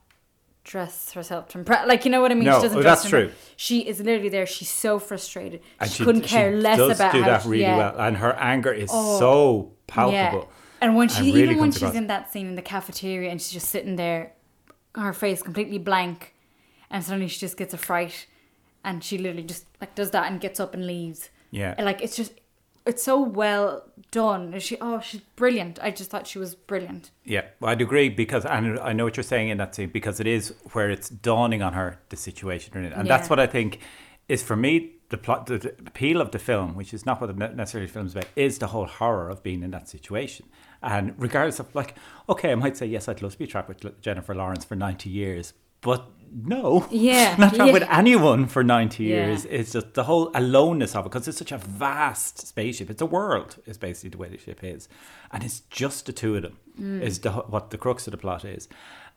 dress 0.65 1.13
herself 1.13 1.49
to 1.49 1.59
impress. 1.59 1.87
Like 1.87 2.05
you 2.05 2.11
know 2.11 2.21
what 2.21 2.31
I 2.31 2.35
mean? 2.35 2.45
No, 2.45 2.59
she 2.59 2.63
doesn't 2.63 2.79
oh, 2.79 2.83
dress 2.83 3.03
that's 3.03 3.11
true. 3.11 3.31
She 3.57 3.81
is 3.81 4.01
literally 4.01 4.29
there. 4.29 4.47
She's 4.47 4.71
so 4.71 4.99
frustrated. 4.99 5.61
and 5.81 5.91
she, 5.91 6.05
couldn't 6.05 6.23
care 6.23 6.53
less 6.53 6.79
does 6.79 6.99
about 6.99 7.13
do 7.13 7.23
how 7.23 7.29
that 7.29 7.43
she- 7.43 7.49
really 7.49 7.63
yeah. 7.63 7.77
well, 7.77 7.95
and 7.99 8.17
her 8.19 8.33
anger 8.35 8.73
is 8.73 8.91
oh, 8.93 9.19
so 9.19 9.73
palpable. 9.87 10.15
Yeah. 10.15 10.45
And 10.81 10.97
when 10.97 11.09
she 11.09 11.19
and 11.19 11.27
really 11.27 11.43
even 11.43 11.59
when 11.59 11.71
she's 11.71 11.83
across. 11.83 11.95
in 11.95 12.07
that 12.09 12.33
scene 12.33 12.47
in 12.49 12.55
the 12.57 12.63
cafeteria 12.63 13.31
and 13.31 13.41
she's 13.41 13.53
just 13.53 13.69
sitting 13.69 13.97
there, 13.97 14.33
her 14.95 15.13
face 15.13 15.43
completely 15.43 15.79
blank, 15.79 16.35
and 16.91 17.05
suddenly 17.05 17.29
she 17.29 17.39
just 17.39 17.57
gets 17.57 17.73
a 17.73 17.79
fright, 17.79 18.27
and 18.85 19.03
she 19.05 19.19
literally 19.19 19.45
just 19.45 19.67
like 19.81 19.95
does 19.95 20.11
that 20.11 20.31
and 20.31 20.41
gets 20.41 20.59
up 20.59 20.75
and 20.75 20.87
leaves. 20.87 21.31
Yeah. 21.51 21.75
And, 21.77 21.85
like 21.85 22.03
it's 22.03 22.17
just, 22.17 22.33
it's 22.87 23.03
so 23.03 23.21
well 23.21 23.85
done. 24.11 24.59
She 24.61 24.77
oh 24.81 25.01
she's 25.01 25.21
brilliant. 25.37 25.79
I 25.83 25.91
just 25.91 26.11
thought 26.11 26.27
she 26.27 26.39
was 26.39 26.55
brilliant. 26.55 27.11
Yeah, 27.25 27.45
well, 27.61 27.71
I'd 27.71 27.81
agree 27.81 28.09
because 28.09 28.45
and 28.45 28.79
I 28.81 28.93
know 28.93 29.05
what 29.05 29.17
you're 29.17 29.25
saying 29.25 29.49
in 29.49 29.59
that 29.59 29.75
scene 29.75 29.91
because 29.91 30.21
it 30.21 30.27
is 30.27 30.55
where 30.73 30.91
it's 30.91 31.09
dawning 31.09 31.63
on 31.63 31.73
her 31.73 32.01
the 32.09 32.17
situation 32.17 32.85
and 32.85 33.09
that's 33.09 33.31
what 33.31 33.41
I 33.41 33.47
think 33.47 33.81
is 34.29 34.43
for 34.43 34.57
me 34.57 34.93
the 35.13 35.19
plot, 35.19 35.47
the, 35.47 35.59
the 35.59 35.69
appeal 35.87 36.21
of 36.21 36.33
the 36.33 36.39
film, 36.39 36.75
which 36.75 36.93
is 36.93 37.07
not 37.07 37.21
what 37.21 37.27
the 37.29 37.35
ne- 37.35 37.55
necessarily 37.55 37.87
film's 37.87 38.13
about, 38.13 38.27
is 38.35 38.59
the 38.59 38.69
whole 38.69 38.87
horror 38.87 39.29
of 39.29 39.43
being 39.43 39.63
in 39.63 39.71
that 39.71 39.89
situation. 39.89 40.47
And 40.83 41.15
regardless 41.19 41.61
of 41.61 41.73
like, 41.75 41.95
okay, 42.29 42.51
I 42.51 42.55
might 42.57 42.77
say 42.77 42.87
yes, 42.87 43.09
I'd 43.09 43.23
love 43.23 43.33
to 43.33 43.39
be 43.39 43.47
trapped 43.47 43.69
with 43.69 44.01
Jennifer 44.01 44.35
Lawrence 44.35 44.65
for 44.65 44.75
ninety 44.75 45.11
years, 45.11 45.53
but 45.83 46.11
no, 46.35 46.87
Yeah, 46.91 47.37
not 47.39 47.57
yeah. 47.57 47.73
with 47.73 47.83
anyone 47.91 48.47
for 48.47 48.63
ninety 48.65 49.05
Yeah. 49.05 49.27
years. 49.27 49.45
It's 49.47 49.73
just 49.73 49.95
the 49.95 50.05
whole 50.05 50.31
aloneness 50.35 50.95
of 50.95 51.05
it 51.05 51.11
because 51.11 51.29
it's 51.29 51.39
such 51.39 51.53
a 51.53 51.59
vast 51.59 52.47
spaceship. 52.47 52.91
It's 52.91 53.03
a 53.03 53.07
world, 53.07 53.57
is 53.67 53.79
basically 53.79 54.11
the 54.11 54.19
way 54.19 54.29
the 54.29 54.39
ship 54.39 54.65
is, 54.65 54.89
and 55.31 55.45
it's 55.45 55.61
just 55.71 56.07
the 56.07 56.13
two 56.13 56.37
of 56.37 56.43
them. 56.43 56.59
Mm. 56.81 57.03
Is 57.03 57.19
the, 57.21 57.31
what 57.33 57.71
the 57.71 57.79
crux 57.79 58.07
of 58.07 58.13
the 58.13 58.17
plot 58.19 58.45
is, 58.45 58.69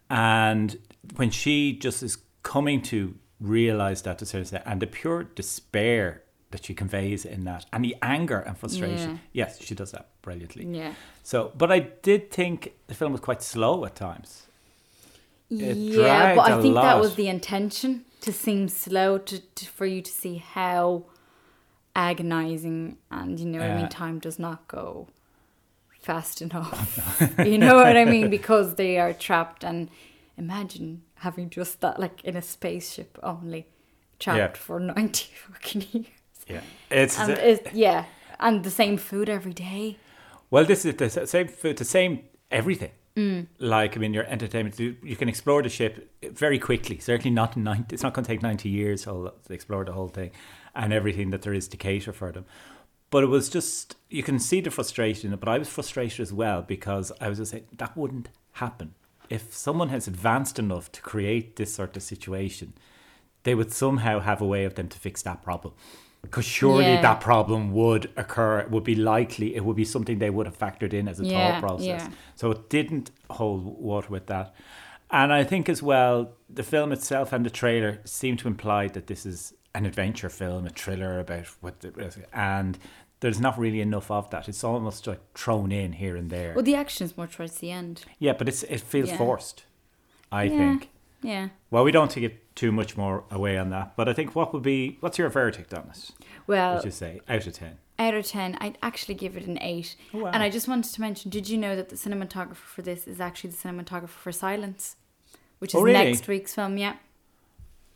and 0.10 0.78
when 1.16 1.30
she 1.30 1.74
just 1.74 2.04
is 2.04 2.18
coming 2.44 2.82
to 2.84 3.16
realize 3.40 4.02
that 4.04 4.20
to 4.20 4.26
certain 4.26 4.42
extent, 4.42 4.64
and 4.66 4.82
the 4.82 4.88
pure 4.88 5.24
despair 5.24 6.24
that 6.52 6.64
she 6.66 6.74
conveys 6.74 7.26
in 7.26 7.44
that, 7.46 7.66
and 7.74 7.84
the 7.84 7.96
anger 8.02 8.40
and 8.40 8.58
frustration. 8.58 9.20
Yes, 9.34 9.62
she 9.62 9.76
does 9.76 9.92
that 9.92 10.10
brilliantly. 10.22 10.66
Yeah. 10.66 10.94
So, 11.24 11.52
but 11.58 11.72
I 11.72 11.80
did 11.80 12.32
think 12.32 12.74
the 12.88 12.94
film 12.94 13.12
was 13.12 13.22
quite 13.22 13.42
slow 13.42 13.84
at 13.86 13.96
times. 13.96 14.48
It 15.50 15.78
yeah, 15.78 16.36
but 16.36 16.52
I 16.52 16.62
think 16.62 16.76
that 16.76 17.00
was 17.00 17.16
the 17.16 17.28
intention 17.28 18.06
to 18.22 18.34
seem 18.34 18.68
slow 18.68 19.18
to, 19.20 19.40
to 19.40 19.66
for 19.68 19.86
you 19.86 20.02
to 20.02 20.12
see 20.12 20.38
how 20.38 21.06
agonizing 21.96 22.98
and 23.10 23.40
you 23.40 23.46
know 23.46 23.60
what 23.60 23.70
I 23.70 23.76
mean 23.76 23.90
time 23.90 24.20
does 24.20 24.38
not 24.40 24.68
go 24.68 25.08
fast 26.02 26.42
enough. 26.42 27.00
you 27.46 27.58
know 27.58 27.76
what 27.76 27.96
I 27.96 28.06
mean 28.06 28.30
because 28.30 28.76
they 28.76 28.98
are 28.98 29.14
trapped 29.14 29.64
and 29.64 29.90
imagine 30.38 31.04
having 31.16 31.50
just 31.50 31.82
that 31.82 32.00
like 32.00 32.24
in 32.24 32.36
a 32.36 32.42
spaceship 32.42 33.18
only 33.24 33.68
trapped 34.20 34.58
Yeah. 34.58 34.62
for 34.62 34.80
90 34.80 35.30
fucking 35.52 35.86
years. 35.92 36.08
Yeah, 36.48 36.62
it's 36.92 37.20
And 37.20 37.32
it, 37.32 37.74
yeah, 37.74 38.06
and 38.40 38.64
the 38.64 38.70
same 38.70 38.98
food 38.98 39.30
every 39.30 39.54
day. 39.54 39.98
Well, 40.52 40.66
this 40.66 40.86
is 40.86 40.96
the 40.96 41.10
same 41.10 41.48
food, 41.48 41.78
the 41.78 41.86
same 41.86 42.24
everything. 42.52 42.92
Mm. 43.16 43.48
Like, 43.60 43.96
I 43.96 44.00
mean, 44.00 44.14
your 44.14 44.26
entertainment, 44.26 44.78
you, 44.80 45.16
can 45.16 45.30
explore 45.30 45.64
the 45.64 45.70
ship 45.70 46.12
very 46.22 46.60
quickly. 46.60 47.00
Certainly 47.00 47.32
not 47.32 47.56
in 47.56 47.64
90, 47.64 47.94
it's 47.94 48.04
not 48.04 48.14
going 48.14 48.26
to 48.26 48.32
take 48.32 48.42
90 48.42 48.68
years 48.68 49.04
to 49.04 49.32
explore 49.50 49.86
the 49.86 49.94
whole 49.94 50.10
thing 50.10 50.32
and 50.76 50.92
everything 50.92 51.30
that 51.30 51.42
there 51.42 51.54
is 51.54 51.68
to 51.70 51.78
cater 51.78 52.12
for 52.12 52.32
them. 52.32 52.46
But 53.10 53.24
it 53.24 53.28
was 53.28 53.48
just, 53.48 53.96
you 54.10 54.24
can 54.24 54.40
see 54.40 54.60
the 54.60 54.72
frustration, 54.72 55.34
but 55.38 55.48
I 55.48 55.58
was 55.58 55.70
frustrated 55.70 56.20
as 56.20 56.34
well 56.34 56.62
because 56.62 57.12
I 57.22 57.30
was 57.30 57.38
just 57.38 57.52
saying 57.52 57.68
that 57.78 57.96
wouldn't 57.96 58.30
happen. 58.54 58.96
If 59.30 59.56
someone 59.56 59.90
has 59.90 60.08
advanced 60.08 60.60
enough 60.60 60.92
to 60.92 61.02
create 61.02 61.56
this 61.56 61.74
sort 61.74 61.96
of 61.96 62.04
situation, 62.04 62.74
they 63.44 63.56
would 63.56 63.72
somehow 63.72 64.20
have 64.20 64.42
a 64.42 64.46
way 64.46 64.66
of 64.66 64.76
them 64.76 64.90
to 64.90 64.98
fix 64.98 65.22
that 65.22 65.42
problem. 65.42 65.74
Because 66.26 66.46
surely 66.46 66.94
Yeah. 66.94 67.02
that 67.02 67.22
problem 67.22 67.72
would 67.74 68.12
occur, 68.18 68.60
it 68.60 68.70
would 68.72 68.84
be 68.84 68.96
likely, 68.96 69.56
it 69.56 69.64
would 69.66 69.76
be 69.76 69.86
something 69.86 70.20
they 70.20 70.30
would 70.30 70.46
have 70.46 70.58
factored 70.58 70.94
in 70.94 71.08
as 71.08 71.20
a 71.20 71.26
Yeah, 71.26 71.34
thought 71.34 71.62
process. 71.62 71.86
yeah. 72.04 72.10
So 72.36 72.52
it 72.52 72.70
didn't 72.70 73.12
hold 73.30 73.64
water 73.66 74.10
with 74.10 74.28
that. 74.28 74.54
And 75.12 75.32
I 75.32 75.44
think 75.44 75.70
as 75.70 75.82
well, 75.84 76.32
the 76.50 76.64
film 76.64 76.92
itself 76.92 77.32
and 77.32 77.46
the 77.46 77.50
trailer 77.50 78.00
seem 78.06 78.38
to 78.38 78.48
imply 78.48 78.88
that 78.90 79.08
this 79.08 79.26
is 79.26 79.54
an 79.74 79.86
adventure 79.86 80.30
film, 80.30 80.66
a 80.66 80.70
thriller 80.70 81.20
about 81.20 81.46
what 81.62 81.80
the, 81.82 81.92
and 82.34 82.78
there's 83.20 83.40
not 83.40 83.58
really 83.58 83.82
enough 83.82 84.10
of 84.12 84.30
that. 84.32 84.50
It's 84.50 84.64
almost 84.64 85.06
like 85.08 85.20
thrown 85.36 85.72
in 85.72 85.94
here 85.94 86.16
and 86.16 86.30
there. 86.30 86.54
Well, 86.54 86.64
the 86.64 86.76
action 86.76 87.06
is 87.06 87.16
more 87.18 87.28
towards 87.28 87.60
the 87.60 87.72
end. 87.72 88.04
yeah, 88.20 88.34
but 88.34 88.48
it's 88.50 88.64
it 88.64 88.82
feels 88.82 89.12
forced. 89.12 89.66
I 90.32 90.50
think. 90.50 90.90
Yeah. 91.22 91.50
Well, 91.72 91.84
we 91.84 91.92
don't 91.92 92.12
take 92.12 92.24
it 92.24 92.56
too 92.56 92.72
much 92.72 92.96
more 92.96 93.24
away 93.32 93.58
on 93.58 93.70
that, 93.72 93.96
but 93.98 94.08
I 94.08 94.14
think 94.14 94.36
what 94.36 94.54
would 94.54 94.64
be 94.64 94.98
what's 95.00 95.18
your 95.18 95.30
verdict 95.30 95.74
on 95.74 95.88
this? 95.88 96.12
Well, 96.48 96.76
Would 96.76 96.86
you 96.86 96.92
say 96.92 97.22
out 97.28 97.48
of 97.48 97.54
ten? 97.54 97.78
out 97.98 98.14
of 98.14 98.26
10 98.28 98.58
i'd 98.60 98.78
actually 98.84 99.14
give 99.16 99.38
it 99.38 99.46
an 99.48 99.58
8 99.62 99.96
Oh, 100.14 100.18
wow. 100.24 100.32
and 100.34 100.44
i 100.44 100.50
just 100.50 100.68
wanted 100.68 100.94
to 100.94 101.00
mention 101.00 101.32
did 101.32 101.48
you 101.48 101.58
know 101.58 101.78
that 101.78 101.88
the 101.88 101.96
cinematographer 101.96 102.58
for 102.58 102.82
this 102.82 103.08
is 103.08 103.22
actually 103.22 103.52
the 103.52 103.56
cinematographer 103.56 104.10
for 104.10 104.34
silence 104.34 104.98
which 105.60 105.74
oh, 105.74 105.78
is 105.78 105.82
Oh, 105.82 105.86
really? 105.86 106.04
next 106.12 106.28
week's 106.28 106.54
film 106.54 106.78
yeah 106.78 106.96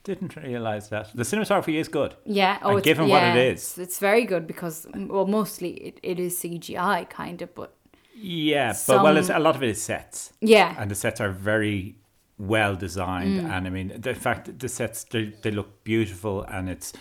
Didn't 0.06 0.38
realize 0.38 0.88
that 0.88 1.14
the 1.14 1.24
cinematography 1.24 1.74
is 1.76 1.90
good. 1.90 2.16
yeah 2.26 2.60
oh 2.62 2.70
And 2.70 2.78
it's, 2.80 2.86
given 2.86 3.10
what 3.10 3.22
yeah, 3.22 3.36
is. 3.36 3.60
it's, 3.62 3.78
it's 3.78 4.00
very 4.00 4.24
good 4.24 4.48
because 4.48 4.88
well 4.96 5.28
mostly 5.28 5.72
it, 5.72 6.00
it 6.02 6.18
is 6.18 6.40
cgi 6.40 7.10
kind 7.10 7.42
of 7.42 7.54
but 7.54 7.74
Yeah, 8.16 8.74
but 8.88 9.04
well, 9.04 9.18
it's, 9.18 9.30
a 9.30 9.38
lot 9.40 9.58
of 9.58 9.64
it 9.64 9.70
is 9.70 9.82
sets. 9.82 10.32
yeah 10.40 10.76
and 10.80 10.90
the 10.90 10.96
sets 10.96 11.20
are 11.20 11.30
very 11.32 11.96
well 12.40 12.76
Mm. 12.76 12.80
designed 12.80 13.40
and 13.54 13.68
i 13.68 13.70
mean 13.70 13.88
the 14.02 14.16
fact 14.16 14.46
that 14.46 14.58
the 14.60 14.70
sets 14.70 15.04
they, 15.04 15.26
they 15.44 15.52
look 15.52 15.84
beautiful 15.84 16.44
and 16.44 16.70
it's 16.70 16.94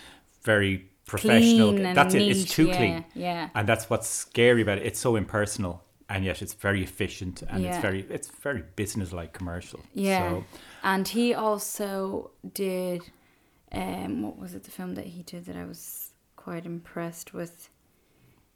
very 0.43 0.75
professional 1.07 1.71
Clean 1.73 1.87
and 1.87 1.97
that's 1.97 2.15
it 2.15 2.23
it's 2.23 2.41
neat, 2.41 2.49
too 2.49 2.67
yeah, 2.67 2.77
clean 2.77 3.05
yeah. 3.15 3.49
and 3.55 3.69
that's 3.69 3.89
what's 3.89 4.09
scary 4.09 4.63
about 4.63 4.79
it 4.79 4.85
it's 4.87 4.99
so 4.99 5.15
impersonal 5.17 5.85
and 6.11 6.25
yet 6.25 6.43
it's 6.43 6.55
very 6.55 6.83
efficient 6.83 7.43
and 7.49 7.65
it's 7.65 7.79
very 7.79 8.01
it's 8.11 8.29
very 8.29 8.63
business 8.77 9.13
like 9.13 9.33
commercial 9.33 9.81
Yeah. 9.95 10.19
so 10.31 10.45
And 10.83 11.07
he 11.07 11.35
also 11.35 12.31
did 12.55 13.03
um 13.73 14.23
what 14.23 14.37
was 14.39 14.55
it 14.55 14.65
the 14.65 14.71
film 14.71 14.95
that 14.97 15.07
he 15.07 15.23
did 15.23 15.45
that 15.47 15.57
I 15.57 15.65
was 15.65 16.13
quite 16.37 16.65
impressed 16.67 17.33
with? 17.35 17.69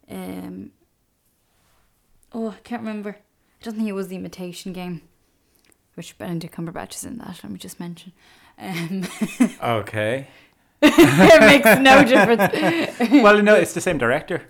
Um 0.09 0.71
Oh, 2.35 2.49
I 2.49 2.59
can't 2.63 2.81
remember. 2.81 3.11
I 3.59 3.63
don't 3.63 3.75
think 3.75 3.87
it 3.87 3.93
was 3.93 4.07
the 4.07 4.15
imitation 4.15 4.73
game. 4.73 5.01
Which 5.95 6.17
Benedict 6.17 6.55
Cumberbatch 6.55 6.95
is 6.95 7.03
in 7.03 7.17
that, 7.19 7.39
let 7.43 7.51
me 7.51 7.59
just 7.59 7.79
mention. 7.79 8.11
Um 8.57 9.03
okay 9.63 10.27
it 10.85 11.39
makes 11.39 11.79
no 11.79 12.03
difference. 12.13 13.23
well 13.23 13.41
no 13.41 13.55
it's 13.55 13.73
the 13.73 13.81
same 13.81 13.97
director 13.97 14.43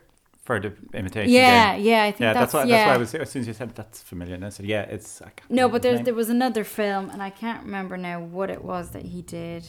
for 0.44 0.60
the 0.60 0.74
imitation 0.94 1.32
Yeah, 1.32 1.76
game. 1.78 1.86
yeah, 1.86 2.04
I 2.04 2.12
think 2.12 2.20
yeah 2.22 2.34
that's, 2.34 2.52
that's, 2.52 2.54
why 2.54 2.64
yeah. 2.70 2.78
that's 2.78 2.88
why 2.90 2.94
i 2.96 2.98
was 2.98 3.16
as 3.16 3.30
soon 3.30 3.42
as 3.42 3.48
you 3.48 3.54
said 3.54 3.76
that's 3.76 4.02
familiar 4.02 4.36
and 4.36 4.44
i 4.46 4.50
said 4.50 4.66
yeah 4.66 4.82
it's 4.82 5.22
No, 5.50 5.70
but 5.70 5.84
there 5.84 6.00
there 6.00 6.14
was 6.14 6.30
another 6.30 6.64
film 6.64 7.10
and 7.12 7.22
I 7.24 7.30
can't 7.30 7.64
remember 7.64 7.96
now 7.98 8.20
what 8.20 8.50
it 8.50 8.64
was 8.64 8.90
that 8.92 9.06
he 9.06 9.22
did. 9.22 9.64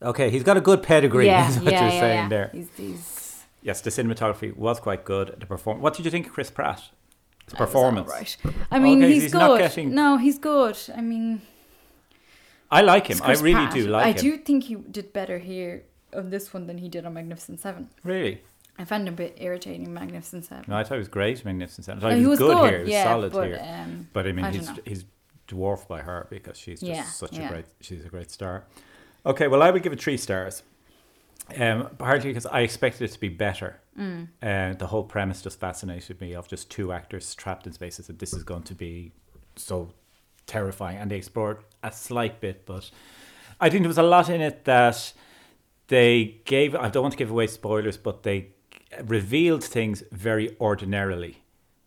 okay 0.00 0.28
he's 0.30 0.42
got 0.42 0.56
a 0.56 0.60
good 0.60 0.82
pedigree 0.82 1.26
yeah, 1.26 1.48
is 1.50 1.60
what 1.60 1.72
yeah, 1.72 1.82
you're 1.84 1.92
yeah, 1.92 2.00
saying 2.00 2.22
yeah. 2.22 2.28
there 2.28 2.50
He's, 2.52 2.68
he's 2.76 3.44
Yes, 3.64 3.80
the 3.80 3.90
cinematography 3.90 4.56
was 4.56 4.80
quite 4.80 5.04
good. 5.04 5.36
The 5.38 5.46
perform. 5.46 5.80
What 5.80 5.94
did 5.94 6.04
you 6.04 6.10
think 6.10 6.26
of 6.26 6.32
Chris 6.32 6.50
Pratt? 6.50 6.82
The 7.52 7.58
That 7.58 7.64
was 7.64 7.70
performance. 7.72 8.08
Right. 8.10 8.36
I 8.70 8.78
mean, 8.78 9.02
Okay, 9.02 9.12
he's, 9.12 9.22
he's 9.24 9.32
good. 9.32 9.38
not 9.38 9.58
getting- 9.58 9.94
No, 9.94 10.16
he's 10.16 10.38
good. 10.38 10.76
I 10.96 11.00
mean, 11.02 11.42
I 12.70 12.80
like 12.80 13.06
him. 13.08 13.18
I 13.22 13.32
really 13.34 13.52
Pratt. 13.52 13.74
do 13.74 13.86
like 13.88 14.04
I 14.06 14.08
him. 14.10 14.16
I 14.16 14.20
do 14.20 14.36
think 14.38 14.64
he 14.64 14.74
did 14.76 15.12
better 15.12 15.38
here 15.38 15.82
on 16.16 16.30
this 16.30 16.54
one 16.54 16.66
than 16.66 16.78
he 16.78 16.88
did 16.88 17.04
on 17.04 17.12
Magnificent 17.14 17.60
Seven. 17.60 17.90
Really? 18.02 18.40
I 18.78 18.84
found 18.86 19.06
him 19.06 19.12
a 19.14 19.16
bit 19.18 19.36
irritating, 19.38 19.92
Magnificent 19.92 20.46
Seven. 20.46 20.64
No, 20.66 20.76
I 20.76 20.82
thought 20.84 20.94
he 20.94 20.98
was 21.00 21.08
great. 21.08 21.44
Magnificent 21.44 21.84
Seven. 21.84 21.98
I 21.98 22.00
thought 22.00 22.12
Oh, 22.12 22.14
he, 22.16 22.20
he 22.22 22.26
was, 22.26 22.40
was 22.40 22.48
good, 22.48 22.56
good, 22.56 22.68
here. 22.70 22.78
He 22.78 22.84
was 22.84 22.90
yeah, 22.92 23.04
solid 23.04 23.32
but, 23.32 23.46
here. 23.48 23.60
um, 23.62 24.08
but 24.14 24.26
I 24.26 24.32
mean, 24.32 24.44
I 24.46 24.50
he's 24.52 24.66
dunno. 24.66 24.80
he's 24.86 25.04
dwarfed 25.46 25.88
by 25.88 26.00
her 26.00 26.26
because 26.30 26.56
she's 26.56 26.80
just 26.80 26.90
Yeah, 26.90 27.04
such 27.04 27.34
yeah. 27.36 27.46
a 27.48 27.50
great. 27.50 27.64
She's 27.82 28.04
a 28.06 28.08
great 28.08 28.30
star. 28.30 28.64
Okay, 29.26 29.48
well, 29.48 29.62
I 29.62 29.70
would 29.70 29.82
give 29.82 29.92
it 29.92 30.00
three 30.00 30.16
stars. 30.16 30.62
Um, 31.58 31.88
partly 31.98 32.30
because 32.30 32.46
I 32.46 32.60
expected 32.60 33.04
it 33.04 33.12
to 33.12 33.20
be 33.20 33.28
better. 33.28 33.80
Mm. 33.98 34.28
Uh, 34.42 34.74
the 34.74 34.86
whole 34.86 35.04
premise 35.04 35.42
just 35.42 35.60
fascinated 35.60 36.20
me 36.20 36.34
of 36.34 36.48
just 36.48 36.70
two 36.70 36.92
actors 36.92 37.34
trapped 37.34 37.66
in 37.66 37.72
space. 37.72 38.00
I 38.00 38.02
said 38.04 38.18
this 38.18 38.32
is 38.32 38.42
going 38.42 38.62
to 38.64 38.74
be 38.74 39.12
so 39.56 39.92
terrifying, 40.46 40.98
and 40.98 41.10
they 41.10 41.16
explored 41.16 41.58
a 41.82 41.92
slight 41.92 42.40
bit, 42.40 42.64
but 42.66 42.90
I 43.60 43.70
think 43.70 43.82
there 43.82 43.88
was 43.88 43.98
a 43.98 44.02
lot 44.02 44.28
in 44.28 44.40
it 44.40 44.64
that 44.64 45.12
they 45.88 46.40
gave. 46.44 46.74
I 46.74 46.88
don't 46.88 47.02
want 47.02 47.12
to 47.12 47.18
give 47.18 47.30
away 47.30 47.46
spoilers, 47.46 47.96
but 47.96 48.22
they 48.22 48.48
revealed 49.04 49.64
things 49.64 50.02
very 50.12 50.56
ordinarily 50.60 51.42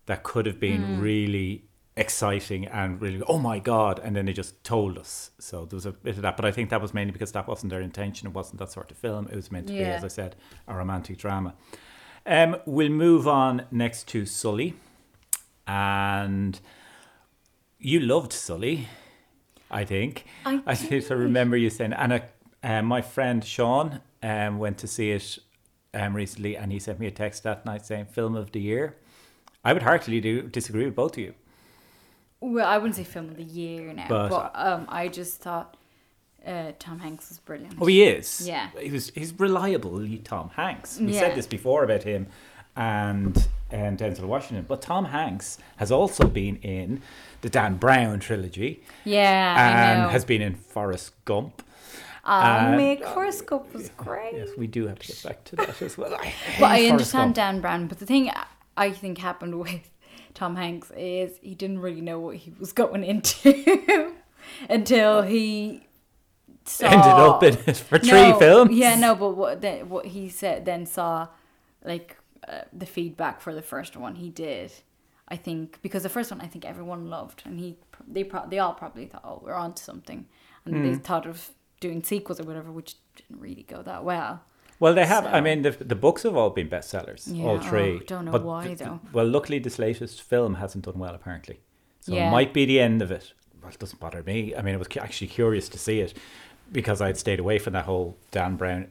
that 0.06 0.24
could 0.24 0.46
have 0.46 0.60
been 0.60 1.00
really 1.02 1.66
exciting 1.98 2.66
and 2.66 3.02
really 3.02 3.22
oh 3.28 3.38
my 3.38 3.58
god 3.58 4.02
and 4.04 4.16
then 4.16 4.26
they 4.26 4.34
just 4.34 4.62
told 4.64 4.98
us. 4.98 5.32
So 5.40 5.66
there 5.66 5.78
was 5.78 5.86
a 5.86 5.94
bit 5.94 6.18
of 6.18 6.24
that 6.24 6.36
but 6.36 6.46
i 6.46 6.52
think 6.52 6.70
that 6.70 6.82
was 6.82 6.94
mainly 6.94 7.12
because 7.12 7.32
that 7.32 7.48
wasn't 7.48 7.70
their 7.70 7.82
intention. 7.82 8.28
It 8.28 8.34
wasn't 8.34 8.60
that 8.60 8.72
sort 8.72 8.92
of 8.92 8.98
film. 8.98 9.28
It 9.32 9.36
was 9.36 9.52
meant 9.52 9.68
to 9.68 9.74
be 9.74 9.80
as 9.80 10.04
i 10.04 10.10
said 10.10 10.36
a 10.68 10.76
romantic 10.76 11.18
drama. 11.18 11.54
Um, 12.26 12.58
we'll 12.66 12.90
move 12.90 13.28
on 13.28 13.66
next 13.72 14.08
to 14.10 14.26
sully. 14.26 14.74
And 15.68 16.60
you 17.80 18.00
loved 18.00 18.34
sully 18.34 18.88
i 19.72 19.86
think. 19.86 20.26
I 20.46 20.62
i 20.68 20.76
to 20.76 21.16
remember 21.16 21.56
you 21.56 21.70
saying 21.70 21.94
and 21.94 22.14
uh, 22.14 22.20
uh, 22.62 22.82
my 22.82 23.02
friend 23.02 23.44
sean 23.44 24.02
um, 24.22 24.58
went 24.58 24.78
to 24.80 24.88
see 24.88 25.12
it 25.12 25.38
um, 25.94 26.14
recently 26.14 26.58
and 26.58 26.74
he 26.74 26.80
sent 26.80 27.00
me 27.00 27.08
a 27.08 27.12
text 27.12 27.44
that 27.44 27.66
night 27.66 27.86
saying 27.86 28.08
film 28.08 28.36
of 28.36 28.52
the 28.52 28.60
year. 28.60 28.98
I 29.64 29.72
would 29.72 29.84
heartily 29.84 30.20
do 30.20 30.42
disagree 30.44 30.86
with 30.86 30.96
both 30.96 31.14
of 31.14 31.20
you 31.20 31.34
Well, 32.42 32.68
I 32.68 32.78
wouldn't 32.78 32.96
say 32.96 33.04
film 33.04 33.30
of 33.30 33.38
the 33.38 33.44
year 33.44 33.92
now, 33.94 34.08
But- 34.10 34.30
but, 34.30 34.52
um, 34.56 34.86
I 34.90 35.08
just 35.08 35.42
thought 35.42 35.76
uh, 36.46 36.74
Tom 36.78 37.00
Hanks 37.00 37.30
was 37.30 37.40
brilliant. 37.40 37.76
Oh, 37.82 37.88
he 37.88 38.04
is. 38.04 38.48
Yeah. 38.48 38.70
he 38.80 38.92
was. 38.92 39.10
He's 39.16 39.34
reliable. 39.40 40.06
Tom 40.24 40.52
Hanks. 40.56 41.00
We 41.00 41.14
Yeah. 41.14 41.22
said 41.22 41.36
this 41.36 41.48
before 41.48 41.84
about 41.84 42.04
him 42.04 42.28
and 42.76 43.48
and 43.72 43.98
Denzel 43.98 44.26
Washington, 44.26 44.64
but 44.68 44.82
Tom 44.82 45.06
Hanks 45.06 45.58
has 45.78 45.92
also 45.92 46.28
been 46.28 46.58
in 46.58 47.02
the 47.42 47.50
Dan 47.50 47.78
Brown 47.78 48.20
trilogy 48.20 48.84
yeah, 49.06 49.56
I 49.58 49.62
and 50.04 50.12
has 50.12 50.24
been 50.24 50.42
in 50.44 50.54
Forrest 50.56 51.14
Gump. 51.26 51.64
Oh, 52.24 52.32
uh, 52.32 52.74
mate, 52.78 53.04
Horoscope 53.04 53.74
was 53.74 53.90
great. 53.98 54.34
Yes, 54.36 54.50
we 54.58 54.68
do 54.68 54.88
have 54.88 55.00
to 55.00 55.08
get 55.08 55.24
back 55.24 55.44
to 55.46 55.56
that 55.58 55.82
as 55.82 55.98
well. 55.98 56.14
I 56.14 56.32
But 56.60 56.66
I 56.72 56.86
understand 56.88 57.30
Gump. 57.34 57.36
Dan 57.36 57.62
Brown. 57.62 57.88
But 57.88 58.00
the 58.00 58.06
thing 58.06 58.32
I 58.78 58.92
think 58.92 59.18
happened 59.18 59.60
with 59.60 59.90
Tom 60.36 60.56
Hanks 60.56 60.92
is 60.96 61.40
he 61.42 61.56
didn't 61.56 61.80
really 61.80 62.02
know 62.02 62.20
what 62.20 62.36
he 62.36 62.54
was 62.60 62.72
going 62.82 63.04
into 63.04 64.14
until 64.70 65.24
he 65.24 65.88
saw, 66.66 66.86
Ended 66.88 67.08
up 67.08 67.44
in 67.44 67.58
it 67.66 67.78
for 67.78 67.98
three 68.00 68.12
No, 68.32 68.38
films. 68.40 68.72
Yeah, 68.72 68.96
no, 68.96 69.16
but 69.16 69.32
what 69.36 69.62
the, 69.62 69.80
what 69.80 70.06
he 70.06 70.30
said 70.30 70.66
then 70.66 70.86
saw 70.86 71.28
like 71.84 72.18
uh, 72.48 72.62
the 72.72 72.86
feedback 72.86 73.42
for 73.42 73.54
the 73.56 73.62
first 73.64 73.98
one 73.98 74.16
he 74.16 74.30
did. 74.30 74.72
I 75.28 75.38
think 75.38 75.80
because 75.82 76.04
the 76.04 76.10
first 76.10 76.30
one 76.30 76.40
I 76.42 76.46
think 76.46 76.66
everyone 76.66 77.10
loved, 77.10 77.42
and 77.46 77.60
he 77.60 77.78
they 78.08 78.24
pro- 78.24 78.48
they 78.48 78.60
all 78.60 78.74
probably 78.74 79.08
thought, 79.08 79.24
oh, 79.26 79.42
we're 79.44 79.54
on 79.56 79.74
to 79.74 79.84
something, 79.84 80.28
and 80.66 80.76
Hmm. 80.76 80.84
they 80.84 80.94
thought 80.96 81.26
of 81.26 81.50
doing 81.80 82.04
sequels 82.04 82.40
or 82.40 82.44
whatever, 82.44 82.72
which 82.72 82.96
didn't 83.16 83.42
really 83.42 83.64
go 83.64 83.82
that 83.82 84.04
well. 84.04 84.44
Well, 84.80 84.94
they 84.94 85.06
have. 85.06 85.26
I 85.26 85.42
mean, 85.42 85.62
the, 85.62 85.72
the 85.72 85.96
books 85.96 86.24
have 86.24 86.36
all 86.36 86.50
been 86.50 86.70
bestsellers, 86.70 87.32
all 87.42 87.52
oh, 87.52 87.60
three. 87.60 87.98
oh, 87.98 88.00
don't 88.00 88.26
know 88.26 88.32
But 88.32 88.44
why, 88.44 88.66
th- 88.66 88.78
th- 88.80 88.90
though. 88.90 89.00
Well, 89.14 89.28
luckily, 89.28 89.60
this 89.60 89.80
latest 89.80 90.22
film 90.22 90.56
hasn't 90.56 90.86
done 90.86 91.00
well, 91.00 91.16
apparently. 91.16 91.62
So 92.02 92.14
Yeah. 92.14 92.28
it 92.28 92.32
might 92.32 92.54
be 92.54 92.66
the 92.66 92.80
end 92.80 93.02
of 93.02 93.12
it. 93.12 93.34
Well, 93.62 93.72
it 93.72 93.80
doesn't 93.80 94.00
bother 94.00 94.22
me. 94.24 94.54
I 94.56 94.62
mean, 94.62 94.76
I 94.76 94.78
was 94.78 94.88
actually 95.00 95.28
curious 95.28 95.70
to 95.70 95.78
see 95.78 96.00
it 96.02 96.14
because 96.72 97.02
I'd 97.02 97.18
stayed 97.18 97.40
away 97.40 97.58
from 97.58 97.74
that 97.74 97.86
whole 97.86 98.18
Dan 98.32 98.58
Brown 98.58 98.90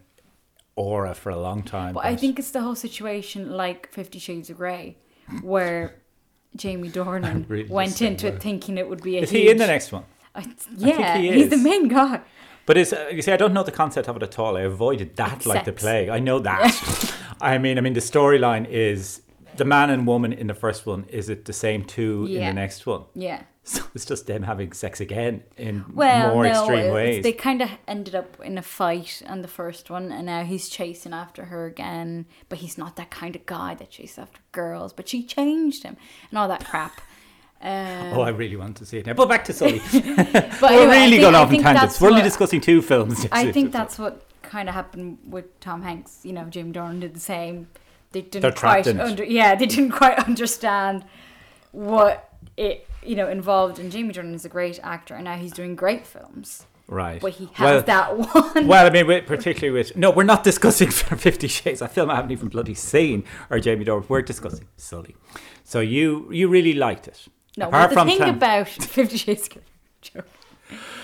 aura 0.77 1.15
for 1.15 1.31
a 1.31 1.37
long 1.37 1.63
time. 1.63 1.95
But 1.95 2.05
I 2.05 2.17
think 2.17 2.39
it's 2.39 2.51
the 2.51 2.61
whole 2.63 2.75
situation 2.75 3.51
like 3.51 3.93
Fifty 3.93 4.19
Shades 4.19 4.51
of 4.51 4.57
Grey, 4.57 4.97
where 5.43 5.97
Jamie 6.57 6.91
Dornan 6.91 7.45
really 7.49 7.69
went 7.69 8.01
into 8.03 8.27
it 8.29 8.43
thinking 8.43 8.79
it 8.79 8.89
would 8.89 9.03
be 9.03 9.19
a 9.19 9.23
is 9.23 9.31
huge, 9.31 9.43
he 9.43 9.51
in 9.51 9.59
the 9.59 9.67
next 9.67 9.93
one? 9.93 10.05
I, 10.35 10.53
yeah, 10.77 11.19
he 11.19 11.33
he's 11.33 11.51
the 11.51 11.57
main 11.59 11.89
guy. 11.89 12.21
But 12.67 12.77
it's, 12.79 12.93
uh, 12.93 13.11
you 13.13 13.23
see, 13.23 13.33
I 13.33 13.37
don't 13.37 13.53
know 13.53 13.63
the 13.63 13.73
concept 13.73 14.09
of 14.09 14.17
it 14.17 14.23
at 14.23 14.39
all. 14.39 14.57
I 14.57 14.63
avoided 14.63 15.17
that 15.17 15.45
like 15.47 15.65
the 15.65 15.73
plague. 15.73 16.09
I 16.09 16.19
know 16.19 16.39
that. 16.41 17.15
I 17.41 17.59
mean, 17.59 17.79
I 17.79 17.81
mean, 17.81 17.93
the 17.93 18.01
storyline 18.01 18.67
is 18.69 19.21
the 19.57 19.65
man 19.65 19.91
and 19.91 20.07
woman 20.07 20.33
in 20.33 20.47
the 20.47 20.55
first 20.55 20.87
one. 20.87 21.05
Is 21.09 21.29
it 21.29 21.45
the 21.45 21.53
same 21.53 21.85
two 21.85 22.27
in 22.27 22.41
the 22.41 22.53
next 22.53 22.87
one? 22.87 23.05
Yeah. 23.15 23.43
So 23.67 23.83
it's 23.95 24.05
just 24.05 24.27
them 24.27 24.43
having 24.43 24.73
sex 24.73 25.01
again 25.01 25.43
in 25.57 25.87
Well, 25.95 26.35
more 26.35 26.45
no, 26.45 26.51
extreme 26.51 26.93
ways. 26.93 27.23
they 27.23 27.33
kind 27.33 27.63
of 27.63 27.71
ended 27.89 28.15
up 28.15 28.39
in 28.43 28.59
a 28.59 28.63
fight 28.63 29.23
on 29.27 29.41
the 29.41 29.49
first 29.49 29.89
one, 29.89 30.13
and 30.13 30.27
now 30.27 30.45
he's 30.45 30.69
chasing 30.69 31.15
after 31.15 31.47
her 31.47 31.65
again. 31.65 32.27
But 32.51 32.59
he's 32.59 32.77
not 32.77 32.97
that 32.97 33.11
kind 33.11 33.35
of 33.35 33.47
guy 33.47 33.75
that 33.77 33.89
chases 33.91 34.19
after 34.19 34.41
girls. 34.53 34.93
But 34.93 35.09
she 35.09 35.23
changed 35.23 35.83
him 35.83 35.97
and 36.31 36.39
all 36.39 36.49
that 36.49 36.67
crap. 36.67 37.01
Um, 37.61 38.13
oh, 38.19 38.21
I 38.21 38.29
really 38.29 38.57
want 38.57 38.77
to 38.79 38.87
see 38.87 38.99
it 38.99 39.07
now. 39.07 39.15
But 39.15 39.29
back 39.29 39.45
to 39.47 39.53
Sully. 39.53 39.79
but 39.93 40.61
We're 40.61 40.69
anyway, 40.69 40.87
really 40.87 41.11
think- 41.13 41.21
going 41.23 41.35
off 41.35 41.53
in 41.53 41.63
tangents. 41.63 42.01
We're 42.01 42.09
only 42.09 42.21
what- 42.21 42.25
discussing 42.25 42.61
two 42.61 42.83
films. 42.83 43.27
I 43.33 43.51
think 43.53 43.73
that's 43.73 43.99
what 43.99 44.23
kind 44.43 44.69
of 44.69 44.75
happened 44.75 45.19
with 45.27 45.59
Tom 45.61 45.83
Hanks. 45.83 46.21
You 46.25 46.33
know, 46.35 46.45
Jim 46.45 46.73
Dornan 46.73 47.01
did 47.01 47.15
the 47.15 47.21
same. 47.21 47.69
They 48.13 48.21
didn't 48.23 48.43
They're 48.43 48.53
quite 48.53 48.87
under, 48.87 49.25
yeah, 49.25 49.55
they 49.55 49.67
didn't 49.67 49.91
quite 49.93 50.19
understand 50.29 51.05
what 51.73 52.31
it 52.57 52.87
you 53.03 53.17
know 53.17 53.29
involved. 53.29 53.79
And 53.79 53.91
Jamie 53.91 54.13
Dornan 54.13 54.35
is 54.35 54.45
a 54.45 54.49
great 54.49 54.79
actor, 54.83 55.15
and 55.15 55.25
now 55.25 55.37
he's 55.37 55.53
doing 55.53 55.75
great 55.75 56.07
films. 56.07 56.67
right. 56.87 57.21
But 57.21 57.33
he 57.33 57.47
has 57.55 57.65
well, 57.65 57.83
that 57.83 58.17
one. 58.55 58.67
Well, 58.69 58.87
I 58.87 58.91
mean, 58.91 59.07
with- 59.07 59.27
particularly 59.27 59.77
with 59.77 59.97
no, 59.97 60.11
we're 60.11 60.23
not 60.25 60.45
discussing 60.45 60.91
Fifty 60.91 61.49
Shades. 61.49 61.81
A 61.83 61.89
film 61.89 62.11
I 62.11 62.17
haven't 62.17 62.31
even 62.31 62.49
bloody 62.49 62.75
seen, 62.75 63.25
or 63.51 63.59
Jamie 63.59 63.85
Dornan. 63.85 64.09
We're 64.09 64.23
discussing 64.23 64.69
Sully. 64.77 65.17
So 65.65 65.81
you 65.81 66.31
you 66.31 66.47
really 66.49 66.75
liked 66.75 67.09
it. 67.09 67.27
No, 67.57 67.69
Apart 67.69 67.95
well, 67.95 68.05
the 68.05 68.11
thing 68.11 68.19
Tam- 68.19 68.35
about 68.37 68.69
Fifty 68.99 69.17
Shades 69.17 69.49
joke. 70.01 70.27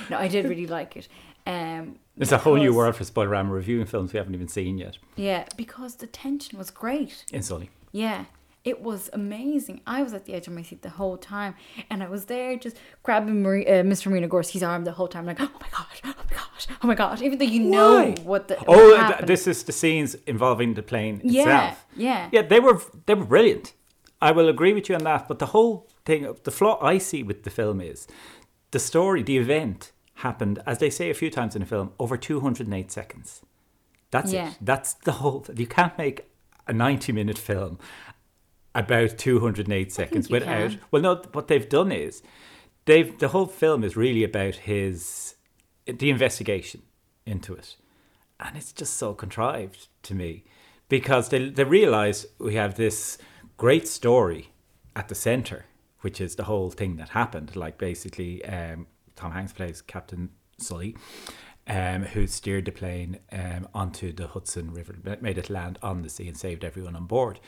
No, 0.09 0.19
I 0.19 0.29
did 0.29 0.47
really 0.47 0.67
like 0.67 0.97
it. 0.97 1.09
Um, 1.47 1.97
There's 2.17 2.33
a 2.33 2.39
whole 2.39 2.57
new 2.57 2.75
world 2.75 2.97
for 2.97 3.05
Spoilerama 3.05 3.51
reviewing 3.51 3.87
films 3.87 4.13
we 4.13 4.19
haven't 4.19 4.35
even 4.35 4.49
seen 4.49 4.79
yet 4.79 4.99
Yeah, 5.17 5.45
because 5.57 5.97
the 5.97 6.07
tension 6.07 6.59
was 6.59 6.71
great. 6.71 7.25
in 7.33 7.43
Sully. 7.43 7.71
Yeah, 7.93 8.27
it 8.65 8.83
was 8.83 9.09
amazing. 9.13 9.81
I 9.87 10.03
was 10.03 10.13
at 10.13 10.27
the 10.27 10.35
edge 10.35 10.47
of 10.47 10.53
my 10.53 10.63
seat 10.63 10.83
the 10.83 10.91
whole 10.91 11.17
time, 11.17 11.55
and 11.89 12.03
I 12.03 12.09
was 12.09 12.27
there 12.27 12.57
just 12.57 12.77
grabbing 13.03 13.43
Marie, 13.43 13.67
uh, 13.67 13.83
Mr. 13.83 14.09
Marina 14.09 14.29
Gorski's 14.29 14.63
arm 14.63 14.85
the 14.85 14.93
whole 14.93 15.09
time, 15.09 15.25
like, 15.27 15.41
oh 15.41 15.51
my 15.61 15.69
gosh, 15.71 16.01
oh 16.05 16.15
my 16.19 16.37
gosh, 16.37 16.67
oh 16.83 16.87
my 16.87 16.95
gosh. 16.95 17.23
Even 17.23 17.39
though 17.39 17.45
you 17.45 17.61
know 17.61 17.95
Why? 17.95 18.11
what 18.23 18.49
the 18.49 18.59
Oh, 18.69 18.91
what 18.99 19.07
th- 19.19 19.27
this 19.27 19.47
is 19.47 19.63
the 19.65 19.73
scenes 19.73 20.15
involving 20.27 20.75
the 20.75 20.83
plane 20.83 21.21
Yeah, 21.25 21.41
itself. 21.43 21.87
yeah. 21.97 22.29
yeah. 22.33 22.43
They 22.43 22.61
were 22.61 22.81
they 23.07 23.15
were 23.15 23.25
brilliant. 23.25 23.73
I 24.21 24.33
will 24.33 24.49
agree 24.49 24.75
with 24.75 24.89
you 24.91 24.95
on 24.97 25.05
that. 25.05 25.27
But 25.29 25.39
the 25.39 25.47
whole 25.47 25.89
thing, 26.05 26.35
the 26.45 26.51
flaw 26.51 26.79
I 26.83 26.99
see 26.99 27.23
with 27.23 27.43
the 27.45 27.51
film 27.51 27.81
is 27.81 28.07
the 28.71 28.79
story, 28.79 29.23
the 29.23 29.39
event 29.39 29.93
happened, 30.15 30.63
as 30.67 30.79
they 30.79 30.91
say 30.91 31.11
a 31.11 31.15
few 31.15 31.31
times 31.31 31.57
in 31.57 31.61
the 31.61 31.67
film, 31.67 31.93
over 31.99 32.17
two 32.17 32.41
hundred 32.41 32.67
and 32.67 32.75
eight 32.75 32.93
seconds. 32.93 33.43
That's 34.11 34.33
Yeah. 34.33 34.51
it. 34.51 34.57
That's 34.61 34.95
the 34.95 35.13
whole. 35.13 35.45
You 35.55 35.67
can't 35.67 35.97
make 35.99 36.27
a 36.67 36.73
ninety-minute 36.73 37.39
film 37.39 37.79
about 38.75 39.19
two 39.19 39.41
hundred 39.41 39.67
and 39.67 39.73
eight 39.75 39.93
seconds 39.93 40.29
without. 40.31 40.71
can. 40.71 40.81
Well, 40.91 41.03
no. 41.03 41.15
What 41.33 41.49
they've 41.49 41.69
done 41.69 41.91
is, 41.93 42.23
they've 42.85 43.19
the 43.19 43.29
whole 43.29 43.47
film 43.47 43.83
is 43.85 43.97
really 43.97 44.25
about 44.25 44.55
his 44.57 45.35
the 45.87 46.11
investigation 46.11 46.83
into 47.27 47.55
it, 47.55 47.77
and 48.39 48.57
it's 48.57 48.73
just 48.73 48.95
so 48.95 49.15
contrived 49.15 49.89
to 50.05 50.15
me 50.15 50.45
because 50.89 51.29
they 51.31 51.49
they 51.49 51.65
realize 51.65 52.27
we 52.39 52.55
have 52.55 52.75
this 52.77 53.19
great 53.57 53.89
story 53.89 54.51
at 54.95 55.09
the 55.09 55.15
center, 55.15 55.65
which 56.01 56.21
is 56.21 56.37
the 56.37 56.45
whole 56.45 56.71
thing 56.71 56.97
that 56.97 57.11
happened. 57.11 57.57
Like 57.57 57.79
basically, 57.79 58.45
um, 58.45 58.87
Tom 59.17 59.33
Hanks 59.33 59.53
plays 59.53 59.83
Captain 59.83 60.31
Sully. 60.59 60.97
Um, 61.67 62.03
who 62.03 62.27
steered 62.27 62.65
the 62.65 62.73
plane 62.73 63.21
um, 63.31 63.69
onto 63.73 64.13
the 64.13 64.27
Hudson 64.27 64.73
River, 64.73 64.97
made 65.21 65.39
it 65.39 65.49
land 65.49 65.79
on 65.83 66.03
the 66.03 66.09
sea, 66.09 66.27
and 66.27 66.37
saved 66.37 66.65
everyone 66.65 66.97
on 66.97 67.07
board. 67.07 67.39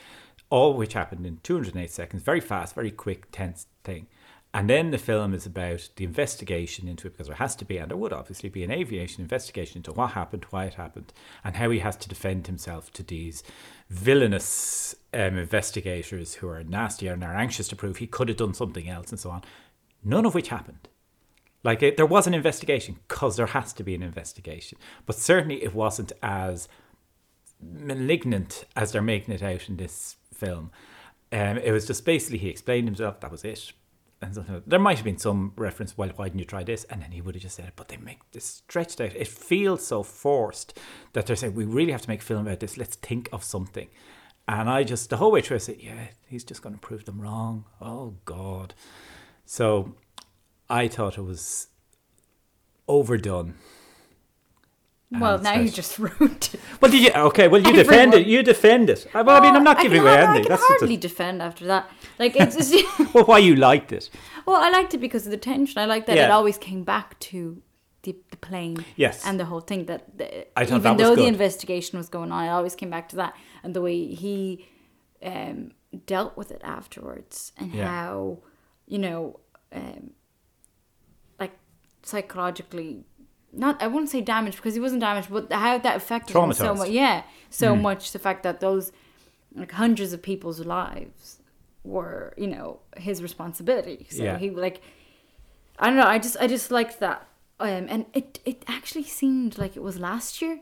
All 0.49 0.75
which 0.75 0.93
happened 0.93 1.27
in 1.27 1.39
208 1.43 1.91
seconds, 1.91 2.23
very 2.23 2.39
fast, 2.39 2.73
very 2.75 2.93
quick, 2.93 3.33
tense 3.33 3.67
thing. 3.83 4.07
And 4.55 4.69
then 4.69 4.91
the 4.91 4.99
film 4.99 5.33
is 5.33 5.47
about 5.47 5.89
the 5.97 6.05
investigation 6.05 6.87
into 6.87 7.07
it 7.07 7.13
because 7.13 7.27
there 7.27 7.37
has 7.37 7.57
to 7.57 7.65
be, 7.65 7.79
and 7.79 7.91
there 7.91 7.97
would 7.97 8.13
obviously 8.13 8.51
be 8.51 8.63
an 8.63 8.71
aviation 8.71 9.23
investigation 9.23 9.79
into 9.79 9.93
what 9.93 10.13
happened, 10.13 10.45
why 10.51 10.67
it 10.67 10.75
happened, 10.75 11.13
and 11.43 11.57
how 11.57 11.71
he 11.71 11.79
has 11.79 11.97
to 11.97 12.09
defend 12.09 12.47
himself 12.47 12.93
to 12.93 13.03
these 13.03 13.43
villainous 13.89 14.95
um, 15.15 15.39
investigators 15.39 16.35
who 16.35 16.49
are 16.49 16.63
nasty 16.63 17.07
and 17.09 17.23
are 17.23 17.35
anxious 17.35 17.69
to 17.69 17.77
prove 17.77 17.99
he 17.99 18.07
could 18.07 18.29
have 18.29 18.39
done 18.39 18.55
something 18.55 18.89
else 18.89 19.11
and 19.11 19.21
so 19.21 19.31
on. 19.31 19.43
None 20.05 20.27
of 20.27 20.35
which 20.35 20.49
happened. 20.49 20.89
Like 21.65 21.83
it, 21.83 21.97
there 21.97 22.07
was 22.07 22.27
an 22.27 22.35
investigation 22.35 22.99
because 23.07 23.37
there 23.37 23.47
has 23.47 23.73
to 23.75 23.85
be 23.85 23.95
an 23.95 24.03
investigation, 24.03 24.79
but 25.07 25.17
certainly 25.17 25.63
it 25.63 25.75
wasn't 25.75 26.13
as 26.23 26.69
malignant 27.61 28.65
as 28.75 28.91
they're 28.91 29.03
making 29.03 29.35
it 29.35 29.43
out 29.43 29.69
in 29.69 29.77
this 29.77 30.17
film. 30.35 30.71
Um, 31.31 31.59
it 31.59 31.71
was 31.71 31.87
just 31.87 32.05
basically 32.05 32.39
he 32.39 32.49
explained 32.49 32.89
himself. 32.89 33.21
That 33.21 33.31
was 33.31 33.45
it. 33.45 33.73
And 34.21 34.63
there 34.67 34.79
might 34.79 34.99
have 34.99 35.05
been 35.05 35.19
some 35.19 35.53
reference. 35.57 35.99
Well, 35.99 36.11
why 36.15 36.27
didn't 36.27 36.39
you 36.39 36.45
try 36.45 36.63
this? 36.63 36.85
And 36.85 37.03
then 37.03 37.11
he 37.11 37.21
would 37.21 37.35
have 37.35 37.43
just 37.43 37.57
said 37.57 37.67
it. 37.67 37.73
But 37.75 37.89
they 37.89 37.97
make 37.97 38.19
this 38.31 38.45
stretched 38.45 39.01
out. 39.01 39.17
It 39.17 39.27
feels 39.27 39.85
so 39.85 40.03
forced 40.05 40.79
that 41.13 41.27
they're 41.27 41.37
saying 41.37 41.55
we 41.55 41.65
really 41.65 41.91
have 41.91 42.03
to 42.03 42.09
make 42.09 42.21
a 42.21 42.25
film 42.25 42.47
about 42.47 42.61
this. 42.61 42.77
Let's 42.77 42.97
think 42.97 43.29
of 43.33 43.43
something. 43.43 43.89
And 44.61 44.69
I 44.69 44.85
just 44.85 45.09
the 45.11 45.17
whole 45.17 45.33
way 45.33 45.41
through 45.41 45.57
I 45.57 45.61
said, 45.61 45.77
yeah, 45.81 46.09
he's 46.29 46.45
just 46.45 46.63
going 46.63 46.75
to 46.75 46.81
prove 46.81 47.05
them 47.05 47.21
wrong. 47.21 47.65
Oh 47.81 48.15
God. 48.25 48.75
So 49.47 49.95
I 50.69 50.89
thought 50.89 51.17
it 51.19 51.23
was 51.23 51.69
overdone. 52.89 53.55
well, 55.11 55.39
now 55.39 55.55
you 55.55 55.69
just 55.71 55.99
ruined 55.99 56.51
it. 56.55 56.61
Well, 56.81 56.91
did 56.91 57.03
you? 57.03 57.11
Okay, 57.15 57.49
well, 57.49 57.61
you 57.61 57.73
defend 57.73 58.15
it. 58.15 58.27
You 58.27 58.43
defend 58.43 58.91
it. 58.91 59.07
I- 59.15 59.23
Well, 59.23 59.37
I 59.41 59.41
mean, 59.45 59.55
I'm 59.57 59.65
not 59.65 59.77
uh, 59.77 59.81
I 59.81 59.83
giving 59.85 60.01
away 60.03 60.17
anything. 60.17 60.31
I 60.31 60.41
can 60.41 60.49
That's 60.49 60.63
hardly 60.67 60.97
defend 60.97 61.43
after 61.43 61.67
that. 61.67 61.91
Like 62.19 62.35
it's 62.37 62.57
just, 62.57 62.75
well, 63.15 63.25
why 63.25 63.39
you 63.39 63.55
liked 63.57 63.93
it. 63.93 64.09
well, 64.47 64.57
I 64.57 64.71
liked 64.71 64.95
it 64.95 64.99
because 64.99 65.27
of 65.27 65.31
the 65.31 65.37
tension. 65.39 65.79
I 65.81 65.85
liked 65.87 66.07
that 66.07 66.17
Yeah. 66.17 66.27
it 66.27 66.31
always 66.31 66.59
came 66.59 66.83
back 66.85 67.19
to 67.21 67.63
the, 68.03 68.17
the 68.31 68.37
plane. 68.37 68.85
Yes. 68.97 69.25
and 69.27 69.39
the 69.39 69.45
whole 69.45 69.61
thing 69.61 69.87
that 69.87 70.19
the, 70.19 70.47
even 70.63 70.97
though 70.97 71.15
the 71.15 71.27
investigation 71.27 71.99
was 71.99 72.09
going 72.09 72.31
on, 72.33 72.39
i 72.45 72.49
always 72.49 72.75
came 72.75 72.91
back 72.91 73.09
to 73.11 73.17
that 73.17 73.35
and 73.63 73.75
the 73.75 73.81
way 73.81 73.97
he 74.25 74.67
um, 75.25 75.73
dealt 76.07 76.37
with 76.37 76.51
it 76.51 76.61
afterwards 76.65 77.53
and 77.59 77.73
Yeah. 77.73 77.87
how 77.89 78.39
you 78.87 78.99
know 78.99 79.39
um, 79.73 80.11
like 81.39 81.53
psychologically 82.03 83.05
not 83.53 83.83
I 83.83 83.87
wouldn't 83.87 84.11
say 84.11 84.21
damaged 84.23 84.57
because 84.57 84.75
he 84.75 84.81
wasn't 84.81 85.03
damaged, 85.03 85.29
but 85.31 85.53
how 85.53 85.77
that 85.79 85.97
affected 85.97 86.35
him 86.37 86.53
so 86.55 86.75
much. 86.75 86.89
Yeah, 86.89 87.23
so 87.51 87.75
Hmm. 87.75 87.83
much 87.83 88.13
the 88.13 88.19
fact 88.19 88.43
that 88.45 88.61
those 88.61 88.93
like 89.55 89.73
hundreds 89.73 90.13
of 90.15 90.23
people's 90.23 90.61
lives 90.61 91.39
were 91.85 92.33
you 92.39 92.47
know 92.47 92.81
his 92.97 93.23
responsibility. 93.23 94.07
So 94.11 94.23
Yeah. 94.23 94.39
he 94.39 94.49
like 94.51 94.81
I 95.79 95.87
don't 95.89 95.97
know. 95.97 96.07
I 96.07 96.19
just 96.19 96.37
I 96.41 96.47
just 96.47 96.71
liked 96.71 96.99
that, 97.01 97.27
um, 97.63 97.87
and 97.89 98.07
it 98.13 98.41
it 98.45 98.65
actually 98.67 99.05
seemed 99.05 99.57
like 99.59 99.77
it 99.77 99.83
was 99.83 99.99
last 99.99 100.43
year, 100.43 100.61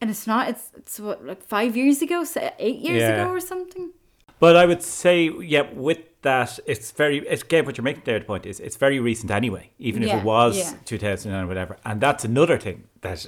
and 0.00 0.10
it's 0.10 0.26
not. 0.26 0.48
It's 0.48 0.70
it's 0.76 0.98
what 0.98 1.24
like 1.24 1.42
five 1.42 1.76
years 1.76 2.02
ago, 2.02 2.24
eight 2.58 2.78
years 2.80 3.02
Yeah. 3.02 3.22
ago 3.22 3.30
or 3.30 3.40
something. 3.40 3.92
But 4.40 4.56
I 4.56 4.64
would 4.64 4.82
say, 4.82 5.30
yeah, 5.42 5.70
with 5.72 5.98
that, 6.22 6.58
it's 6.66 6.92
very, 6.92 7.18
it's, 7.28 7.42
again, 7.42 7.66
what 7.66 7.76
you're 7.76 7.84
making 7.84 8.04
there, 8.06 8.18
the 8.18 8.24
point 8.24 8.46
is, 8.46 8.58
it's 8.58 8.76
very 8.76 8.98
recent 8.98 9.30
anyway, 9.30 9.70
even 9.78 10.02
if 10.02 10.10
it 10.14 10.24
was 10.24 10.56
yeah. 10.56 10.72
2009 10.86 11.44
or 11.44 11.46
whatever. 11.46 11.76
And 11.84 12.00
that's 12.00 12.24
another 12.24 12.56
thing 12.58 12.84
that 13.02 13.26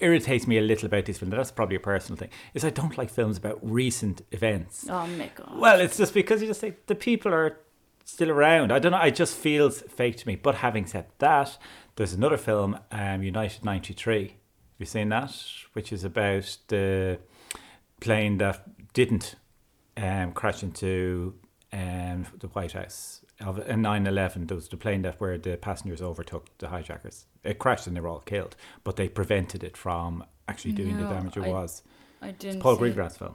irritates 0.00 0.46
me 0.46 0.58
a 0.58 0.60
little 0.60 0.84
about 0.86 1.06
this 1.06 1.16
film. 1.18 1.30
That's 1.30 1.50
probably 1.50 1.76
a 1.76 1.80
personal 1.80 2.18
thing, 2.18 2.28
is 2.52 2.66
I 2.66 2.70
don't 2.70 2.98
like 2.98 3.08
films 3.08 3.38
about 3.38 3.60
recent 3.62 4.20
events. 4.30 4.86
Oh 4.90 5.06
my 5.06 5.30
god. 5.34 5.58
Well, 5.58 5.80
it's 5.80 5.96
just 5.96 6.12
because 6.12 6.42
you 6.42 6.48
just 6.48 6.60
say 6.60 6.74
the 6.86 6.94
people 6.94 7.32
are 7.32 7.58
still 8.04 8.30
around. 8.30 8.72
I 8.72 8.78
don't 8.78 8.92
know. 8.92 9.00
It 9.00 9.14
just 9.14 9.34
feels 9.34 9.80
fake 9.82 10.18
to 10.18 10.28
me. 10.28 10.36
But 10.36 10.56
having 10.56 10.86
said 10.86 11.06
that, 11.18 11.56
there's 11.96 12.12
another 12.12 12.36
film, 12.36 12.78
um, 12.90 13.22
United 13.22 13.64
'93. 13.64 14.22
Have 14.22 14.30
you 14.78 14.86
seen 14.86 15.08
that? 15.10 15.34
Which 15.74 15.92
is 15.92 16.04
about 16.04 16.56
the 16.68 17.18
plane 18.00 18.38
that 18.38 18.92
didn't 18.92 19.36
um, 19.96 20.32
crash 20.32 20.62
into 20.62 21.34
um, 21.72 22.26
the 22.38 22.48
White 22.48 22.72
House. 22.72 23.20
Of 23.40 23.58
in 23.68 23.80
9/11, 23.82 24.46
there 24.48 24.54
was 24.54 24.68
the 24.68 24.76
plane 24.76 25.02
that 25.02 25.20
where 25.20 25.36
the 25.36 25.56
passengers 25.56 26.00
overtook 26.00 26.46
the 26.58 26.68
hijackers. 26.68 27.26
It 27.42 27.58
crashed 27.58 27.86
and 27.88 27.96
they 27.96 28.00
were 28.00 28.08
all 28.08 28.20
killed, 28.20 28.54
but 28.84 28.96
they 28.96 29.08
prevented 29.08 29.64
it 29.64 29.76
from 29.76 30.24
actually 30.46 30.72
doing 30.72 30.96
the 30.96 31.08
damage 31.08 31.36
it 31.36 31.44
I- 31.44 31.48
was. 31.48 31.82
I 32.20 32.30
didn't. 32.30 32.60
Paul 32.60 32.76
see 32.78 32.84
it. 32.84 32.94
Greengrass 32.96 33.18
film, 33.18 33.34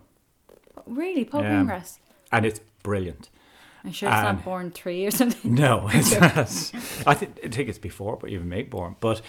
Really, 0.85 1.25
Paul 1.25 1.41
Yeah. 1.43 1.61
Greengrass. 1.63 1.99
and 2.31 2.45
it's 2.45 2.61
brilliant. 2.83 3.29
I'm 3.87 3.93
sure 3.93 4.09
it's 4.09 4.17
And- 4.17 4.37
not 4.37 4.45
Bourne 4.45 4.71
Three 4.71 5.05
or 5.05 5.11
something. 5.21 5.53
No, 5.55 5.89
it's 5.91 6.11
not. 6.19 6.37
I 7.07 7.13
think, 7.13 7.39
I 7.43 7.47
think 7.47 7.69
it's 7.69 7.77
before, 7.79 8.17
but 8.17 8.29
even 8.29 8.49
make 8.49 8.69
Bourne. 8.69 8.95
But 8.99 9.21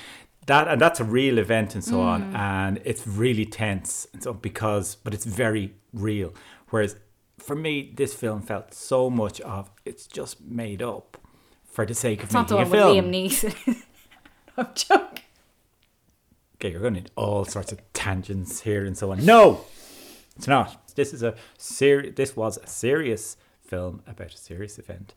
that 0.46 0.66
and 0.68 0.80
that's 0.80 0.98
a 1.00 1.04
real 1.04 1.38
event 1.38 1.74
and 1.74 1.84
so 1.84 1.92
mm-hmm. 1.98 2.34
on, 2.34 2.36
and 2.36 2.80
it's 2.84 3.06
really 3.06 3.44
tense 3.46 4.06
and 4.12 4.22
so 4.22 4.32
because, 4.32 4.96
but 4.96 5.14
it's 5.14 5.24
very 5.24 5.74
real. 5.92 6.34
Whereas 6.70 6.96
for 7.38 7.54
me, 7.54 7.92
this 7.94 8.14
film 8.14 8.42
felt 8.42 8.74
so 8.74 9.08
much 9.08 9.40
of 9.42 9.70
it's 9.84 10.06
just 10.06 10.40
made 10.40 10.82
up 10.82 11.16
for 11.64 11.86
the 11.86 11.94
sake 11.94 12.20
of 12.20 12.24
It's 12.24 12.34
not 12.34 12.48
the 12.48 12.56
making 12.56 12.70
one 12.70 12.80
a 12.80 12.92
with 12.92 13.34
film. 13.34 13.52
Liam 13.52 13.54
Neeson. 13.66 13.82
I'm 14.56 14.66
joking. 14.74 15.24
Okay, 16.56 16.72
you're 16.72 16.80
going 16.80 16.94
to 16.94 17.00
need 17.02 17.10
all 17.14 17.44
sorts 17.44 17.70
of 17.70 17.80
tangents 17.92 18.62
here 18.62 18.84
and 18.84 18.98
so 18.98 19.12
on. 19.12 19.24
No, 19.24 19.60
it's 20.36 20.48
not. 20.48 20.94
This 20.96 21.14
is 21.14 21.22
a 21.22 21.36
ser- 21.58 22.10
This 22.10 22.34
was 22.34 22.58
a 22.58 22.66
serious 22.66 23.36
film 23.68 24.02
about 24.06 24.34
a 24.34 24.38
serious 24.38 24.78
event, 24.78 25.14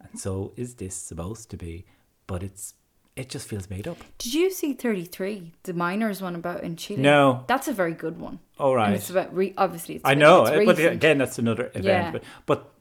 and 0.00 0.18
so 0.18 0.52
is 0.56 0.74
this 0.76 0.94
supposed 0.94 1.50
to 1.50 1.56
be? 1.56 1.84
But 2.26 2.42
it's 2.42 2.74
it 3.14 3.28
just 3.28 3.46
feels 3.46 3.68
made 3.68 3.86
up. 3.86 3.98
Did 4.18 4.32
you 4.32 4.50
see 4.50 4.72
33, 4.72 5.52
the 5.64 5.74
miners 5.74 6.22
one 6.22 6.34
about 6.34 6.62
in 6.62 6.76
Chile? 6.76 7.02
No. 7.02 7.44
That's 7.46 7.68
a 7.68 7.72
very 7.74 7.92
good 7.92 8.18
one. 8.18 8.38
All 8.58 8.74
right. 8.74 8.86
And 8.86 8.94
it's 8.94 9.10
about, 9.10 9.36
re- 9.36 9.52
obviously, 9.58 9.96
it's 9.96 10.04
I 10.06 10.14
know, 10.14 10.46
it's 10.46 10.50
uh, 10.50 10.64
but 10.64 10.78
again, 10.78 11.18
that's 11.18 11.38
another 11.38 11.66
event. 11.74 11.84
Yeah. 11.84 12.10
But 12.10 12.24
but 12.46 12.72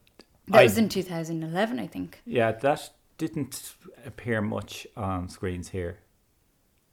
That 0.48 0.60
I- 0.62 0.64
was 0.64 0.78
in 0.78 0.88
2011, 0.88 1.80
I 1.80 1.88
think. 1.88 2.22
yeah, 2.26 2.54
that 2.54 2.92
didn't 3.18 3.74
appear 4.06 4.42
much 4.42 4.88
on 4.96 5.28
screens 5.28 5.70
here. 5.70 5.98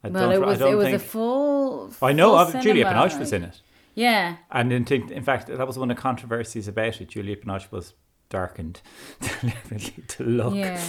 I 0.03 0.09
Well, 0.09 0.31
don't- 0.31 0.33
it 0.43 0.45
was 0.45 0.61
it 0.61 0.75
was 0.77 0.87
a 0.89 0.91
think- 0.99 1.03
full. 1.03 1.93
I 2.03 2.13
know 2.13 2.31
full 2.31 2.39
of 2.57 2.63
Julia 2.65 2.85
cinema, 2.87 2.91
Binoche 3.09 3.19
was 3.21 3.33
in 3.33 3.45
it. 3.45 3.61
Yeah. 3.95 4.37
And 4.51 4.73
in, 4.73 4.85
in 5.13 5.23
fact, 5.23 5.47
that 5.47 5.67
was 5.67 5.79
one 5.79 5.91
of 5.93 5.97
the 5.97 6.03
controversies 6.03 6.67
about 6.67 7.01
it. 7.01 7.09
Julia 7.11 7.37
Binoche 7.37 7.71
was 7.71 7.95
darkened 8.31 8.81
deliberately 9.21 10.03
to 10.09 10.23
look. 10.25 10.55
Yeah. 10.55 10.81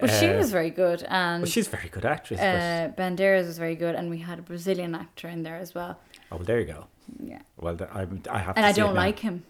But 0.00 0.10
she 0.10 0.28
Uh, 0.28 0.38
was 0.38 0.50
very 0.50 0.70
good. 0.70 1.02
And 1.08 1.42
Well, 1.42 1.50
she's 1.50 1.66
a 1.68 1.70
very 1.70 1.88
good 1.88 2.04
actress. 2.06 2.40
uh, 2.40 2.90
Banderas 2.96 3.46
was 3.46 3.58
very 3.58 3.74
good. 3.76 3.94
And 3.94 4.08
we 4.10 4.18
had 4.18 4.38
a 4.38 4.42
Brazilian 4.42 4.94
actor 4.94 5.28
in 5.28 5.42
there 5.42 5.56
as 5.56 5.74
well. 5.74 5.98
oh, 6.32 6.36
well, 6.36 6.44
there 6.44 6.58
you 6.60 6.66
go. 6.66 6.86
Yeah. 7.22 7.42
Well, 7.58 7.76
I, 7.92 8.06
I 8.30 8.38
have. 8.38 8.56
And 8.56 8.64
I 8.66 8.72
don't 8.72 8.94
like 8.94 9.18
him. 9.18 9.44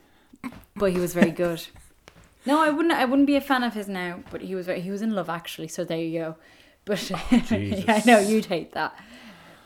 But 0.75 0.93
he 0.93 0.99
was 0.99 1.13
very 1.15 1.31
good. 1.31 1.67
no, 2.47 2.61
I 2.61 2.71
wouldn't 2.71 2.95
I 2.95 3.05
wouldn't 3.05 3.27
be 3.27 3.37
a 3.37 3.41
fan 3.41 3.63
of 3.63 3.75
his 3.75 3.87
now, 3.89 4.21
but 4.31 4.41
he 4.41 4.55
was 4.55 4.67
very, 4.67 4.81
he 4.81 4.91
was 4.91 5.03
in 5.03 5.15
love 5.15 5.29
actually, 5.29 5.69
so 5.69 5.85
there 5.85 5.99
you 5.99 6.19
go. 6.19 6.37
But 6.87 7.11
Oh, 7.15 7.39
Jesus. 7.47 7.85
I 7.89 8.03
know 8.07 8.19
you'd 8.19 8.47
hate 8.47 8.73
that. 8.73 8.95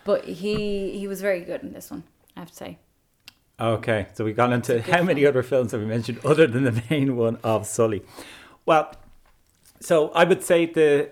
But 0.04 0.24
he 0.24 0.98
he 0.98 1.06
was 1.08 1.20
very 1.20 1.40
good 1.40 1.62
in 1.62 1.72
this 1.72 1.90
one, 1.90 2.02
I 2.36 2.40
have 2.40 2.50
to 2.50 2.56
say. 2.56 2.78
Okay, 3.60 4.06
so 4.14 4.24
we've 4.24 4.36
gone 4.36 4.52
into 4.52 4.82
how 4.82 5.02
many 5.02 5.24
other 5.24 5.42
films 5.42 5.72
have 5.72 5.80
we 5.80 5.86
mentioned 5.86 6.18
other 6.24 6.46
than 6.46 6.64
the 6.64 6.82
main 6.90 7.16
one 7.16 7.38
of 7.44 7.66
Sully? 7.66 8.02
Well, 8.66 8.92
so 9.80 10.08
I 10.10 10.24
would 10.24 10.42
say 10.42 10.66
the 10.66 11.10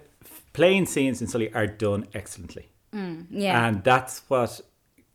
playing 0.52 0.87
scenes 0.87 1.20
in 1.20 1.28
Sully 1.28 1.52
are 1.55 1.66
done 1.66 2.09
excellently. 2.14 2.68
Yeah. 2.92 3.66
And 3.66 3.85
that's 3.85 4.22
what 4.28 4.61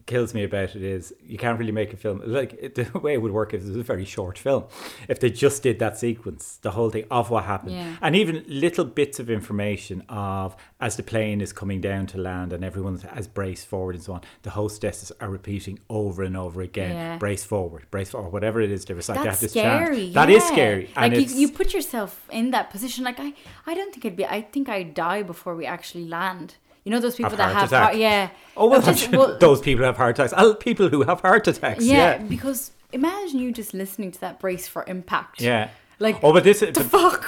kills 0.07 0.33
me 0.33 0.43
about 0.43 0.75
it 0.75 0.81
is 0.81 1.13
you 1.25 1.37
can't 1.37 1.59
really 1.59 1.71
make 1.71 1.93
a 1.93 1.97
film 1.97 2.21
like 2.25 2.53
it, 2.59 2.73
the 2.93 2.99
way 2.99 3.13
it 3.13 3.21
would 3.21 3.31
work 3.31 3.53
is 3.53 3.65
it 3.65 3.67
was 3.69 3.77
a 3.77 3.83
very 3.83 4.05
short 4.05 4.37
film 4.37 4.63
if 5.07 5.19
they 5.19 5.29
just 5.29 5.61
did 5.61 5.77
that 5.79 5.97
sequence 5.97 6.57
the 6.63 6.71
whole 6.71 6.89
thing 6.89 7.05
of 7.11 7.29
what 7.29 7.43
happened 7.43 7.73
Yeah. 7.73 7.95
and 8.01 8.15
even 8.15 8.43
little 8.47 8.85
bits 8.85 9.19
of 9.19 9.29
information 9.29 10.01
of 10.09 10.55
as 10.79 10.95
the 10.95 11.03
plane 11.03 11.41
is 11.41 11.51
coming 11.53 11.79
down 11.81 12.07
to 12.07 12.17
land 12.17 12.53
and 12.53 12.63
everyone 12.63 12.97
has 12.99 13.27
braced 13.27 13.67
forward 13.67 13.95
and 13.95 14.03
so 14.03 14.13
on 14.13 14.21
the 14.43 14.51
hostesses 14.51 15.11
are 15.21 15.29
repeating 15.29 15.77
over 15.89 16.23
and 16.23 16.35
over 16.37 16.61
again 16.61 16.95
Yeah. 16.95 17.17
brace 17.17 17.43
forward 17.43 17.83
brace 17.91 18.09
forward 18.11 18.31
whatever 18.31 18.61
it 18.61 18.71
is 18.71 18.85
they 18.85 18.93
recite 18.93 19.17
they 19.17 19.29
have 19.29 19.39
That's 19.39 19.53
chant. 19.53 19.85
scary. 19.85 20.11
That 20.13 20.29
is 20.29 20.43
yeah. 20.43 20.51
scary 20.55 20.89
and 20.95 21.13
Like 21.13 21.29
you, 21.29 21.35
you 21.41 21.47
put 21.51 21.73
yourself 21.73 22.27
in 22.31 22.51
that 22.51 22.69
position. 22.69 23.03
Like 23.03 23.19
I, 23.19 23.33
I 23.65 23.73
don't 23.73 23.91
think 23.93 24.05
it'd 24.05 24.15
be. 24.17 24.25
I 24.25 24.41
think 24.53 24.69
I'd 24.69 24.93
die 24.93 25.21
before 25.23 25.53
we 25.55 25.65
actually 25.65 26.05
land. 26.05 26.55
You 26.87 26.91
know 26.93 27.01
those 27.01 27.15
people 27.15 27.31
Have 27.31 27.37
that 27.39 27.53
have 27.53 27.69
heart, 27.69 27.95
yeah. 27.97 28.29
oh 28.55 28.67
well, 28.69 28.81
just- 28.81 29.11
well, 29.11 29.37
those 29.37 29.59
people 29.59 29.79
who 29.83 29.87
have 29.91 29.97
heart 29.97 30.17
attacks 30.17 30.33
oh, 30.37 30.53
people 30.53 30.87
who 30.87 31.03
have 31.03 31.19
heart 31.19 31.45
attacks 31.47 31.83
yeah, 31.83 31.97
yeah 31.97 32.17
because 32.35 32.71
imagine 32.93 33.39
you 33.39 33.51
just 33.51 33.73
listening 33.73 34.09
to 34.11 34.19
that 34.21 34.39
brace 34.39 34.65
for 34.69 34.85
impact. 34.87 35.41
yeah 35.41 35.69
Like 35.99 36.15
oh 36.23 36.31
but 36.31 36.43
this 36.45 36.61
the 36.61 36.71
but, 36.73 36.83
fuck. 36.85 37.23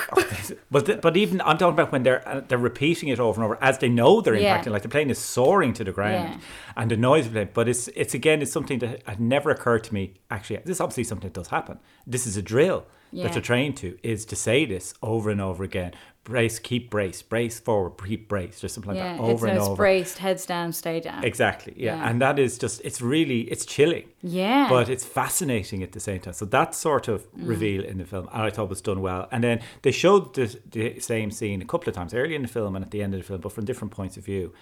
But 0.71 0.85
th- 0.85 1.01
but 1.01 1.17
even 1.17 1.41
I'm 1.41 1.57
talking 1.57 1.73
about 1.79 1.91
when 1.91 2.03
they're 2.03 2.23
uh, 2.27 2.41
they're 2.47 2.65
repeating 2.71 3.09
it 3.09 3.19
over 3.19 3.35
and 3.41 3.45
over 3.45 3.57
as 3.69 3.75
they 3.79 3.89
know 3.89 4.21
they're 4.21 4.35
Yeah. 4.35 4.57
impacting. 4.61 4.71
Like 4.75 4.83
the 4.87 4.93
plane 4.95 5.09
is 5.09 5.17
soaring 5.35 5.73
to 5.73 5.83
the 5.83 5.91
ground, 5.91 6.29
Yeah. 6.35 6.39
and 6.79 6.89
the 6.93 6.97
noise 7.11 7.25
of 7.31 7.35
it. 7.35 7.53
But 7.57 7.67
it's 7.71 7.83
it's 8.01 8.13
again 8.13 8.41
it's 8.43 8.51
something 8.57 8.79
that 8.79 8.91
had 9.11 9.19
never 9.19 9.49
occurred 9.55 9.83
to 9.87 9.93
me. 9.93 10.03
Actually, 10.35 10.57
this 10.67 10.75
is 10.77 10.81
obviously 10.81 11.03
something 11.11 11.29
that 11.29 11.37
does 11.41 11.49
happen. 11.49 11.79
This 12.13 12.25
is 12.29 12.37
a 12.37 12.41
drill 12.53 12.79
that 13.11 13.17
Yeah. 13.17 13.27
they're 13.33 13.41
trained 13.53 13.75
to 13.83 13.87
is 14.13 14.23
to 14.31 14.35
say 14.35 14.65
this 14.73 14.93
over 15.01 15.27
and 15.33 15.41
over 15.41 15.63
again. 15.71 15.91
Brace, 16.29 16.59
keep 16.59 16.89
brace, 16.91 17.21
brace 17.23 17.59
forward, 17.59 17.93
keep 18.05 18.27
brace, 18.27 18.59
just 18.61 18.75
something 18.75 18.89
like 18.93 18.97
yeah, 19.03 19.13
that 19.17 19.21
over 19.21 19.47
it's, 19.47 19.51
and 19.53 19.59
over. 19.61 19.75
braced, 19.75 20.17
heads 20.19 20.45
down, 20.45 20.71
stay 20.73 20.99
down. 20.99 21.23
Exactly, 21.23 21.73
yeah. 21.75 21.95
Yeah. 21.95 22.07
and 22.09 22.21
that 22.21 22.37
is 22.37 22.57
just 22.57 22.81
it's 22.85 23.01
really 23.01 23.41
it's 23.53 23.65
chilling. 23.65 24.07
Yeah. 24.21 24.67
but 24.69 24.89
it's 24.89 25.03
fascinating 25.05 25.81
at 25.81 25.91
the 25.93 25.99
same 25.99 26.19
time. 26.19 26.33
So 26.33 26.45
that 26.45 26.75
sort 26.75 27.07
of 27.07 27.19
Mm. 27.33 27.47
reveal 27.47 27.83
in 27.83 27.97
the 27.97 28.05
film, 28.05 28.29
and 28.31 28.43
I 28.43 28.49
thought 28.51 28.69
was 28.69 28.81
done 28.81 29.01
well. 29.01 29.27
And 29.31 29.43
then 29.43 29.59
they 29.81 29.91
showed 29.91 30.35
the, 30.35 30.45
the 30.69 30.99
same 30.99 31.31
scene 31.31 31.61
a 31.61 31.65
couple 31.65 31.89
of 31.89 31.95
times 31.95 32.13
early 32.13 32.35
in 32.35 32.43
the 32.43 32.47
film 32.47 32.75
and 32.75 32.85
at 32.85 32.91
the 32.91 33.01
end 33.01 33.13
of 33.15 33.19
the 33.21 33.25
film, 33.25 33.41
but 33.41 33.51
from 33.51 33.65
different 33.65 33.91
points 33.91 34.15
of 34.17 34.23
view, 34.25 34.53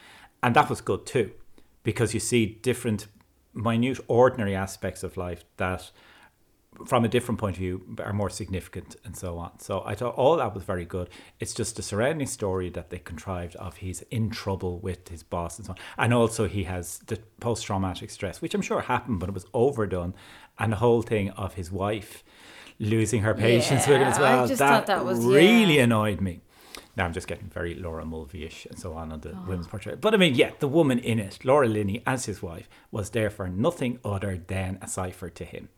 and 0.41 0.55
that 0.55 0.69
was 0.69 0.79
good 0.81 1.05
too, 1.05 1.31
because 1.83 2.13
you 2.13 2.19
see 2.21 2.45
different, 2.61 3.07
minute, 3.53 3.99
ordinary 4.07 4.55
aspects 4.55 5.03
of 5.03 5.17
life 5.17 5.43
that. 5.57 5.91
From 6.85 7.03
a 7.03 7.07
different 7.07 7.39
point 7.39 7.55
of 7.55 7.59
view, 7.59 7.95
are 8.03 8.13
more 8.13 8.29
significant 8.29 8.95
and 9.03 9.15
so 9.17 9.37
on. 9.39 9.59
So 9.59 9.81
I 9.85 9.95
thought 9.95 10.13
all 10.15 10.37
that 10.37 10.53
was 10.53 10.63
very 10.63 10.85
good. 10.85 11.09
It's 11.39 11.53
just 11.53 11.75
the 11.75 11.81
surrounding 11.81 12.27
story 12.27 12.69
that 12.69 12.91
they 12.91 12.99
contrived 12.99 13.55
of 13.55 13.77
he's 13.77 14.01
in 14.11 14.29
trouble 14.29 14.79
with 14.79 15.07
his 15.09 15.23
boss 15.23 15.57
and 15.57 15.65
so 15.65 15.71
on, 15.71 15.77
and 15.97 16.13
also 16.13 16.47
he 16.47 16.65
has 16.65 16.99
the 17.07 17.17
post 17.39 17.65
traumatic 17.65 18.09
stress, 18.11 18.41
which 18.41 18.53
I'm 18.53 18.61
sure 18.61 18.81
happened, 18.81 19.19
but 19.19 19.29
it 19.29 19.33
was 19.33 19.45
overdone, 19.53 20.13
and 20.59 20.71
the 20.71 20.77
whole 20.77 21.01
thing 21.01 21.31
of 21.31 21.55
his 21.55 21.71
wife 21.71 22.23
losing 22.79 23.21
her 23.23 23.33
patience 23.33 23.87
with 23.87 23.97
him 23.97 24.03
as 24.07 24.19
Yeah, 24.19 24.23
I 24.25 24.35
well. 24.35 24.47
just 24.47 24.59
that, 24.59 24.69
thought 24.69 24.87
that 24.87 25.03
was- 25.05 25.25
really 25.25 25.77
yeah. 25.77 25.83
annoyed 25.85 26.21
me. 26.21 26.41
Now 26.95 27.05
I'm 27.05 27.13
just 27.13 27.27
getting 27.27 27.47
very 27.49 27.73
Laura 27.75 28.05
Mulvey-ish 28.05 28.65
and 28.67 28.77
so 28.77 28.93
on 28.93 29.11
on 29.11 29.21
the 29.21 29.31
Oh. 29.31 29.45
women's 29.47 29.67
portrait. 29.67 29.99
But 30.01 30.13
I 30.13 30.17
mean, 30.17 30.35
yeah, 30.35 30.51
the 30.59 30.67
woman 30.67 30.99
in 30.99 31.19
it, 31.19 31.43
Laura 31.43 31.67
Linney 31.67 32.01
as 32.05 32.25
his 32.25 32.41
wife, 32.41 32.67
was 32.91 33.11
there 33.11 33.29
for 33.29 33.47
nothing 33.47 33.99
other 34.05 34.37
than 34.37 34.77
a 34.81 34.87
cipher 34.87 35.29
to 35.29 35.43
him. 35.45 35.69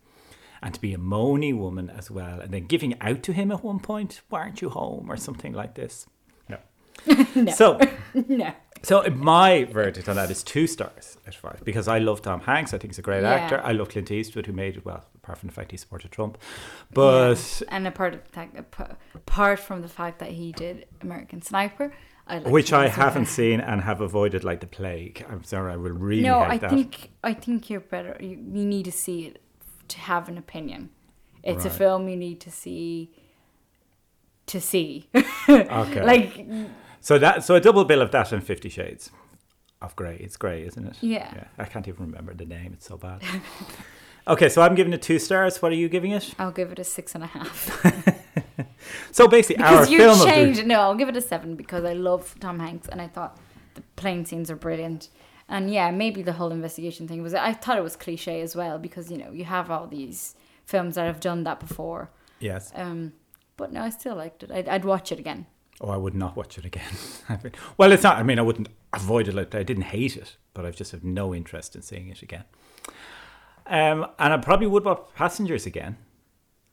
And 0.62 0.74
to 0.74 0.80
be 0.80 0.92
a 0.92 0.98
moany 0.98 1.56
woman 1.56 1.88
as 1.88 2.10
well, 2.10 2.40
and 2.40 2.52
then 2.52 2.66
giving 2.66 3.00
out 3.00 3.22
to 3.22 3.32
him 3.32 3.50
at 3.50 3.64
one 3.64 3.80
point, 3.80 4.20
why 4.28 4.40
aren't 4.40 4.60
you 4.60 4.68
home 4.68 5.10
or 5.10 5.16
something 5.16 5.52
like 5.54 5.74
this? 5.74 6.06
No. 6.48 6.58
So 7.54 7.78
no. 8.28 8.52
so 8.82 9.02
my 9.10 9.64
verdict 9.64 10.06
on 10.08 10.16
that 10.16 10.30
is 10.30 10.42
two 10.42 10.66
stars 10.66 11.16
out 11.26 11.34
of 11.34 11.40
five 11.40 11.60
because 11.64 11.88
I 11.88 11.98
love 11.98 12.20
Tom 12.20 12.40
Hanks. 12.40 12.74
I 12.74 12.78
think 12.78 12.92
he's 12.92 12.98
a 12.98 13.02
great 13.02 13.22
Yeah. 13.22 13.32
actor. 13.34 13.60
I 13.64 13.72
love 13.72 13.88
Clint 13.88 14.10
Eastwood, 14.10 14.44
who 14.46 14.52
made 14.52 14.76
it 14.76 14.84
well, 14.84 15.04
apart 15.16 15.38
from 15.38 15.46
the 15.48 15.54
fact 15.54 15.70
he 15.70 15.76
supported 15.78 16.10
Trump. 16.12 16.36
But 16.92 17.62
and 17.68 17.86
apart 17.86 18.14
of 18.14 18.24
the 18.24 18.30
fact, 18.30 18.56
ap- 18.56 18.98
apart 19.14 19.60
from 19.60 19.80
the 19.82 19.88
fact 19.88 20.18
that 20.18 20.30
he 20.32 20.52
did 20.52 20.86
American 21.00 21.40
Sniper, 21.42 21.92
I 22.26 22.38
which 22.40 22.72
I 22.72 22.88
haven't 22.88 23.26
seen 23.26 23.60
and 23.60 23.80
have 23.82 24.00
avoided 24.00 24.44
like 24.44 24.60
the 24.60 24.66
plague. 24.66 25.24
I'm 25.30 25.44
sorry, 25.44 25.72
I 25.72 25.76
will 25.76 25.92
really 25.92 26.22
No, 26.22 26.40
hate 26.42 26.50
I 26.52 26.58
that. 26.58 26.70
think 26.70 27.10
I 27.24 27.32
think 27.34 27.70
you're 27.70 27.80
better. 27.80 28.16
You, 28.20 28.30
you 28.30 28.64
need 28.66 28.84
to 28.86 28.92
see 28.92 29.26
it 29.26 29.40
to 29.90 29.98
have 30.00 30.28
an 30.28 30.38
opinion. 30.38 30.90
It's 31.42 31.64
a 31.64 31.70
film 31.70 32.08
you 32.08 32.16
need 32.16 32.40
to 32.40 32.50
see 32.50 33.10
to 34.46 34.60
see. 34.60 35.08
okay. 35.48 36.04
like 36.04 36.46
so 37.00 37.18
that 37.18 37.44
so 37.44 37.54
a 37.54 37.60
double 37.60 37.84
bill 37.84 38.02
of 38.02 38.10
that 38.10 38.32
and 38.32 38.42
Fifty 38.44 38.68
Shades 38.68 39.10
of 39.80 39.96
Grey. 39.96 40.16
It's 40.16 40.36
Grey, 40.36 40.64
isn't 40.66 40.86
it? 40.86 40.96
Yeah. 41.00 41.32
Yeah. 41.34 41.44
I 41.58 41.64
can't 41.64 41.88
even 41.88 42.06
remember 42.06 42.34
the 42.34 42.44
name. 42.44 42.72
It's 42.74 42.86
so 42.86 42.96
bad. 42.96 43.22
okay, 44.28 44.48
so 44.48 44.60
I'm 44.62 44.74
giving 44.74 44.92
it 44.92 45.02
two 45.02 45.18
stars. 45.18 45.62
What 45.62 45.72
are 45.72 45.76
you 45.76 45.88
giving 45.88 46.12
it? 46.12 46.34
I'll 46.38 46.50
give 46.52 46.72
it 46.72 46.78
a 46.78 46.84
six 46.84 47.14
and 47.14 47.24
a 47.24 47.28
half 47.28 47.84
So 49.12 49.28
basically, 49.28 49.62
our 49.64 49.70
because 49.72 49.90
you 49.90 49.98
film 49.98 50.12
of 50.12 50.18
the- 50.18 50.24
changed. 50.26 50.66
No, 50.66 50.80
I'll 50.80 50.94
give 50.94 51.08
it 51.08 51.16
a 51.16 51.20
seven 51.20 51.56
because 51.56 51.84
I 51.84 51.92
love 51.94 52.34
Tom 52.40 52.58
Hanks 52.58 52.88
and 52.88 53.00
I 53.00 53.08
thought 53.08 53.38
the 53.74 53.82
plane 53.96 54.24
scenes 54.24 54.50
are 54.50 54.56
brilliant. 54.56 55.08
And 55.50 55.70
yeah, 55.70 55.90
maybe 55.90 56.22
the 56.22 56.34
whole 56.34 56.52
investigation 56.52 57.08
thing 57.08 57.22
was. 57.22 57.34
I 57.34 57.52
thought 57.52 57.76
it 57.76 57.82
was 57.82 57.96
cliche 57.96 58.40
as 58.40 58.54
well 58.54 58.78
because 58.78 59.10
you 59.10 59.18
know 59.18 59.32
you 59.32 59.44
have 59.44 59.70
all 59.70 59.86
these 59.88 60.36
films 60.64 60.94
that 60.94 61.06
have 61.06 61.20
done 61.20 61.42
that 61.44 61.58
before. 61.58 62.10
Yes. 62.38 62.70
Um, 62.74 63.12
but 63.56 63.72
no, 63.72 63.82
I 63.82 63.90
still 63.90 64.14
liked 64.14 64.44
it. 64.44 64.50
I'd, 64.50 64.68
I'd 64.68 64.84
watch 64.84 65.10
it 65.10 65.18
again. 65.18 65.46
Oh, 65.80 65.88
I 65.90 65.96
would 65.96 66.14
not 66.14 66.36
watch 66.36 66.56
it 66.56 66.64
again. 66.64 66.92
Well, 67.76 67.92
it's 67.92 68.02
not. 68.02 68.16
I 68.16 68.22
mean, 68.22 68.38
I 68.38 68.42
wouldn't 68.42 68.68
avoid 68.92 69.28
it. 69.28 69.34
Like, 69.34 69.54
I 69.54 69.62
didn't 69.62 69.84
hate 69.84 70.16
it, 70.16 70.36
but 70.54 70.64
I've 70.64 70.76
just 70.76 70.92
have 70.92 71.04
no 71.04 71.34
interest 71.34 71.74
in 71.74 71.82
seeing 71.82 72.08
it 72.08 72.22
again. 72.22 72.44
Um, 73.66 74.06
and 74.18 74.32
I 74.32 74.36
probably 74.36 74.66
would 74.66 74.84
watch 74.84 75.06
Passengers 75.14 75.66
again. 75.66 75.96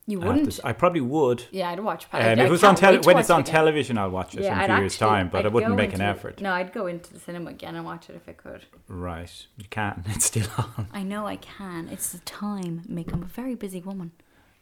You 0.09 0.19
I 0.19 0.21
to 0.21 0.27
wouldn't? 0.29 0.47
s- 0.47 0.59
I 0.63 0.71
probably 0.71 1.01
would. 1.01 1.43
Yeah, 1.51 1.69
I'd 1.69 1.81
watch. 1.81 2.05
Um, 2.13 2.21
I, 2.21 2.31
if 2.31 2.39
it 2.39 2.49
was 2.49 2.63
on 2.63 2.75
tele- 2.75 2.99
when 3.01 3.17
it's 3.17 3.29
on 3.29 3.41
again. 3.41 3.51
television, 3.51 3.97
I'll 3.97 4.09
watch 4.09 4.35
it 4.35 4.39
in 4.39 4.45
a 4.45 4.55
I'd 4.55 4.65
few 4.67 4.75
years' 4.77 4.93
actually- 4.93 5.07
time, 5.07 5.29
but 5.29 5.43
I 5.45 5.47
I'd 5.49 5.53
wouldn't 5.53 5.73
go 5.73 5.75
make 5.75 5.93
an 5.93 5.99
effort. 6.01 6.39
No, 6.41 6.53
I'd 6.53 6.71
go 6.71 6.87
into 6.87 7.11
the 7.13 7.19
cinema 7.19 7.49
again 7.51 7.75
and 7.75 7.83
watch 7.85 8.09
it 8.09 8.15
if 8.15 8.27
I 8.29 8.31
could. 8.31 8.61
Right, 8.87 9.45
you 9.57 9.65
can't. 9.69 9.99
It's 10.07 10.25
still 10.25 10.47
on. 10.57 10.87
I 10.93 11.03
know 11.03 11.27
I 11.27 11.35
can. 11.35 11.89
It's 11.89 12.11
the 12.13 12.19
time, 12.19 12.83
Mick. 12.89 13.11
I'm 13.13 13.21
a 13.23 13.25
very 13.25 13.55
busy 13.55 13.81
woman. 13.81 14.11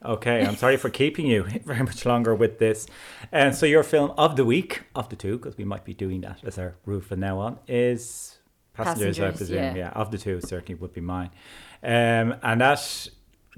Okay, 0.04 0.46
I'm 0.46 0.56
sorry 0.56 0.78
for 0.78 0.90
keeping 0.90 1.26
you 1.28 1.44
very 1.66 1.84
much 1.84 2.06
longer 2.06 2.34
with 2.36 2.58
this. 2.60 2.86
And 3.32 3.56
so 3.56 3.66
your 3.68 3.84
film 3.84 4.12
of 4.18 4.36
the 4.36 4.46
week, 4.46 4.84
of 4.96 5.10
the 5.10 5.16
two, 5.16 5.38
because 5.38 5.58
we 5.58 5.64
might 5.64 5.86
be 5.86 5.94
doing 5.94 6.22
that 6.22 6.40
as 6.44 6.58
our 6.58 6.76
rule 6.86 7.02
from 7.02 7.20
now 7.22 7.38
on, 7.40 7.60
is 7.68 8.38
Passengers, 8.74 9.20
I 9.20 9.32
presume. 9.32 9.58
yeah. 9.58 9.76
Yeah. 9.76 9.90
of 9.92 10.12
the 10.12 10.18
two, 10.18 10.42
certainly 10.42 10.76
would 10.76 10.92
be 10.94 11.02
mine. 11.02 11.30
Um, 11.84 12.36
and 12.44 12.60
that 12.62 13.08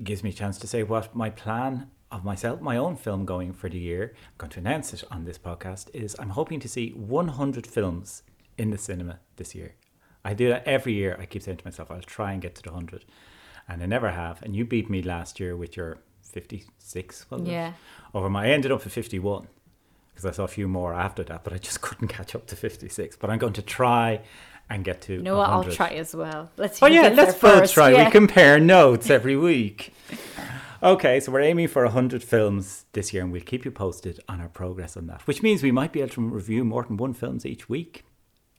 gives 0.04 0.24
me 0.24 0.30
a 0.30 0.34
chance 0.34 0.58
to 0.60 0.68
say 0.68 0.84
what 0.84 1.16
my 1.16 1.30
plan 1.30 1.90
of 2.12 2.24
myself, 2.24 2.62
my 2.62 2.78
own 2.78 2.96
film 2.96 3.26
going 3.26 3.54
for 3.54 3.70
the 3.70 3.78
year, 3.80 4.14
I'm 4.16 4.34
going 4.38 4.52
to 4.52 4.60
announce 4.60 4.94
it 4.94 5.04
on 5.12 5.26
this 5.26 5.38
podcast, 5.38 5.90
is 5.94 6.16
I'm 6.20 6.30
hoping 6.30 6.60
to 6.62 6.70
see 6.70 6.92
100 6.92 7.68
films 7.68 8.24
in 8.58 8.70
the 8.72 8.78
cinema 8.78 9.20
this 9.36 9.54
year. 9.56 9.76
I 10.24 10.34
do 10.34 10.50
that 10.50 10.66
every 10.68 10.94
year. 10.94 11.18
I 11.20 11.26
keep 11.26 11.42
saying 11.42 11.58
to 11.58 11.66
myself, 11.66 11.92
I'll 11.92 12.02
try 12.02 12.32
and 12.34 12.42
get 12.42 12.56
to 12.56 12.62
the 12.64 12.70
100. 12.72 13.06
And 13.68 13.84
I 13.84 13.86
never 13.86 14.12
have. 14.12 14.42
And 14.42 14.56
you 14.56 14.66
beat 14.66 14.90
me 14.90 15.02
last 15.02 15.40
year 15.40 15.56
with 15.58 15.76
your 15.76 15.98
56, 16.22 17.30
wasn't 17.30 17.50
Yeah. 17.50 17.70
it? 17.70 17.74
Over 18.14 18.30
my, 18.30 18.46
I 18.46 18.50
ended 18.50 18.72
up 18.72 18.86
at 18.86 18.92
51 18.92 19.48
because 20.10 20.26
I 20.26 20.32
saw 20.32 20.44
a 20.44 20.48
few 20.48 20.68
more 20.68 20.94
after 20.94 21.24
that, 21.26 21.44
but 21.44 21.54
I 21.54 21.58
just 21.58 21.82
couldn't 21.86 22.08
catch 22.08 22.36
up 22.36 22.48
to 22.48 22.56
56. 22.56 23.18
But 23.18 23.30
I'm 23.30 23.38
going 23.40 23.54
to 23.54 23.62
try 23.62 24.22
and 24.70 24.84
get 24.84 25.02
to 25.04 25.22
what? 25.22 25.50
I'll 25.50 25.64
try 25.64 25.90
as 25.90 26.16
well. 26.16 26.52
Let's. 26.58 26.82
Oh 26.82 26.88
yeah, 26.88 27.10
let's 27.10 27.34
both 27.34 27.60
first. 27.60 27.74
try. 27.74 27.92
Yeah. 27.92 28.06
We 28.06 28.12
compare 28.12 28.60
notes 28.76 29.10
every 29.10 29.36
week. 29.38 29.94
Okay, 30.84 31.20
so 31.20 31.32
we're 31.32 31.42
aiming 31.42 31.70
for 31.70 31.84
100 31.84 32.24
films 32.24 32.86
this 32.94 33.12
year 33.12 33.24
and 33.24 33.32
we'll 33.32 33.42
keep 33.42 33.66
you 33.66 33.72
posted 33.72 34.20
on 34.30 34.40
our 34.40 34.48
progress 34.48 34.96
on 34.96 35.08
that, 35.08 35.26
which 35.26 35.42
means 35.42 35.64
we 35.64 35.72
might 35.72 35.92
be 35.92 36.02
able 36.02 36.12
to 36.12 36.22
review 36.22 36.64
more 36.64 36.84
than 36.84 36.98
one 36.98 37.16
films 37.16 37.48
each 37.48 37.68
week. 37.68 38.06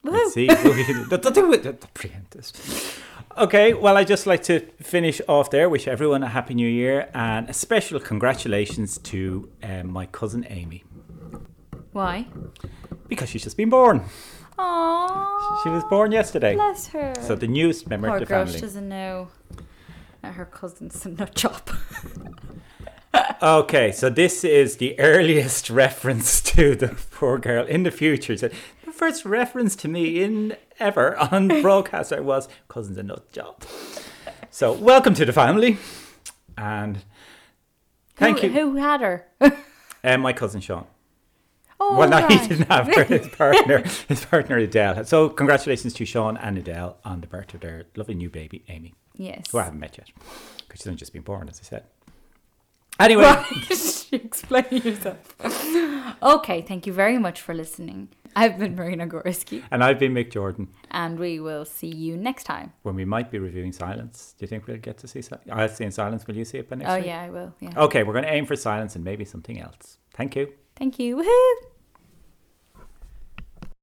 Let's 0.03 0.35
see. 0.35 0.47
Don't 1.11 1.35
do 1.35 1.53
it. 1.53 1.63
Don't 1.63 1.95
preempt 1.95 2.33
this. 2.33 3.01
Okay, 3.37 3.73
well, 3.73 3.97
I'd 3.97 4.09
just 4.09 4.27
like 4.27 4.43
to 4.45 4.61
finish 4.83 5.21
off 5.29 5.51
there. 5.51 5.69
Wish 5.69 5.87
everyone 5.87 6.25
a 6.25 6.29
happy 6.29 6.55
new 6.55 6.69
year 6.69 7.09
and 7.15 7.49
a 7.49 7.53
special 7.53 8.01
congratulations 8.01 8.99
to 8.99 9.49
um, 9.63 9.93
my 9.93 10.07
cousin 10.07 10.45
Amy 10.51 10.83
Why? 11.93 12.27
because 13.07 13.29
she's 13.29 13.45
just 13.45 13.57
been 13.57 13.71
born. 13.71 14.03
Aww. 14.59 15.63
She 15.63 15.69
was 15.69 15.85
born 15.85 16.13
yesterday. 16.13 16.55
Bless 16.55 16.89
her. 16.89 17.15
So 17.21 17.35
the 17.35 17.47
newest 17.47 17.89
member 17.89 18.09
Poor 18.09 18.17
of 18.17 18.21
the 18.21 18.27
girl, 18.27 18.45
family. 18.45 18.59
she 18.59 18.61
doesn't 18.61 18.89
know 18.89 19.29
that 20.23 20.35
her 20.35 20.45
cousin's 20.45 21.05
a 21.07 21.11
nut 21.11 21.35
job. 21.35 21.71
Okay, 23.41 23.93
so 23.93 24.11
this 24.11 24.43
is 24.43 24.79
the 24.79 24.99
earliest 24.99 25.71
reference 25.85 26.41
to 26.41 26.75
the 26.75 26.89
poor 27.11 27.39
girl 27.39 27.65
in 27.65 27.85
the 27.85 27.91
future. 27.93 28.37
So 28.37 28.49
the 28.85 28.93
first 28.93 29.25
reference 29.25 29.77
to 29.77 29.89
me 29.89 30.23
in 30.23 30.57
ever 30.81 31.17
on 31.17 31.47
broadcast 31.63 32.13
I 32.13 32.19
was 32.19 32.49
cousin's 32.67 32.99
a 32.99 33.05
nut 33.05 33.31
job. 33.31 33.63
So 34.51 34.73
welcome 34.73 35.15
to 35.15 35.25
the 35.25 35.33
family, 35.33 35.79
and 36.57 37.05
thank 38.17 38.41
who, 38.41 38.49
you. 38.49 38.53
Who 38.53 38.77
had 38.77 39.01
her? 39.03 39.27
And 39.41 39.55
uh, 40.05 40.19
my 40.19 40.33
cousin 40.33 40.61
Sean. 40.61 40.87
Oh, 41.81 41.97
well, 41.97 42.09
no, 42.09 42.19
right. 42.23 42.41
he 42.41 42.49
didn't 42.49 42.69
have 42.71 42.87
her. 42.93 43.05
His 43.05 43.29
partner, 43.37 43.83
his 44.09 44.25
partner 44.25 44.57
Adele. 44.59 45.05
So 45.05 45.29
congratulations 45.29 45.95
to 45.95 46.05
Sean 46.05 46.37
and 46.37 46.59
Adele 46.59 46.97
on 47.05 47.21
the 47.21 47.27
birth 47.29 47.55
of 47.55 47.61
their 47.61 47.85
lovely 47.97 48.15
new 48.15 48.29
baby 48.31 48.65
Amy, 48.69 48.95
Yes. 49.17 49.45
who 49.53 49.59
I 49.59 49.65
haven't 49.65 49.79
met 49.81 49.97
yet 49.97 50.09
because 50.67 50.81
she's 50.81 50.87
only 50.89 50.99
just 50.99 51.13
been 51.13 51.23
born, 51.23 51.49
as 51.49 51.61
I 51.61 51.65
said. 51.65 51.85
Anyway. 52.99 53.23
right. 53.23 54.09
Explain 54.11 54.65
yourself. 54.71 55.19
okay, 56.23 56.63
thank 56.63 56.87
you 56.87 56.93
very 56.93 57.17
much 57.19 57.41
for 57.41 57.55
listening. 57.55 58.09
I've 58.35 58.59
been 58.59 58.75
Marina 58.75 59.07
Gorski, 59.07 59.63
And 59.71 59.83
I've 59.85 59.99
been 59.99 60.13
Mick 60.15 60.31
Jordan. 60.33 60.69
and 60.91 61.19
we 61.19 61.39
will 61.41 61.65
see 61.65 61.89
you 61.89 62.17
next 62.17 62.45
time. 62.45 62.73
when 62.83 62.95
we 62.97 63.05
might 63.05 63.31
be 63.31 63.39
reviewing 63.39 63.73
Silence. 63.73 64.35
Do 64.39 64.43
you 64.45 64.49
think 64.49 64.67
we'll 64.67 64.79
get 64.79 64.99
to 64.99 65.09
see 65.09 65.23
Silence? 65.23 65.49
I'll 65.51 65.69
see 65.69 65.85
in 65.85 65.93
Silence. 65.93 66.27
Will 66.27 66.37
you 66.37 66.45
see 66.45 66.59
it 66.59 66.69
by 66.69 66.77
next 66.77 66.91
Oh, 66.91 66.97
week? 66.97 67.07
yeah, 67.07 67.23
I 67.23 67.31
will. 67.31 67.55
Yeah. 67.61 67.73
Okay, 67.77 68.03
we're 68.03 68.13
going 68.15 68.25
to 68.25 68.33
aim 68.33 68.47
for 68.47 68.57
Silence 68.57 68.97
and 68.97 69.05
maybe 69.05 69.25
something 69.25 69.61
else. 69.61 69.99
Thank 70.15 70.35
you. 70.37 70.53
Thank 70.79 70.99
you. 71.01 71.17
Woohoo! 71.17 71.78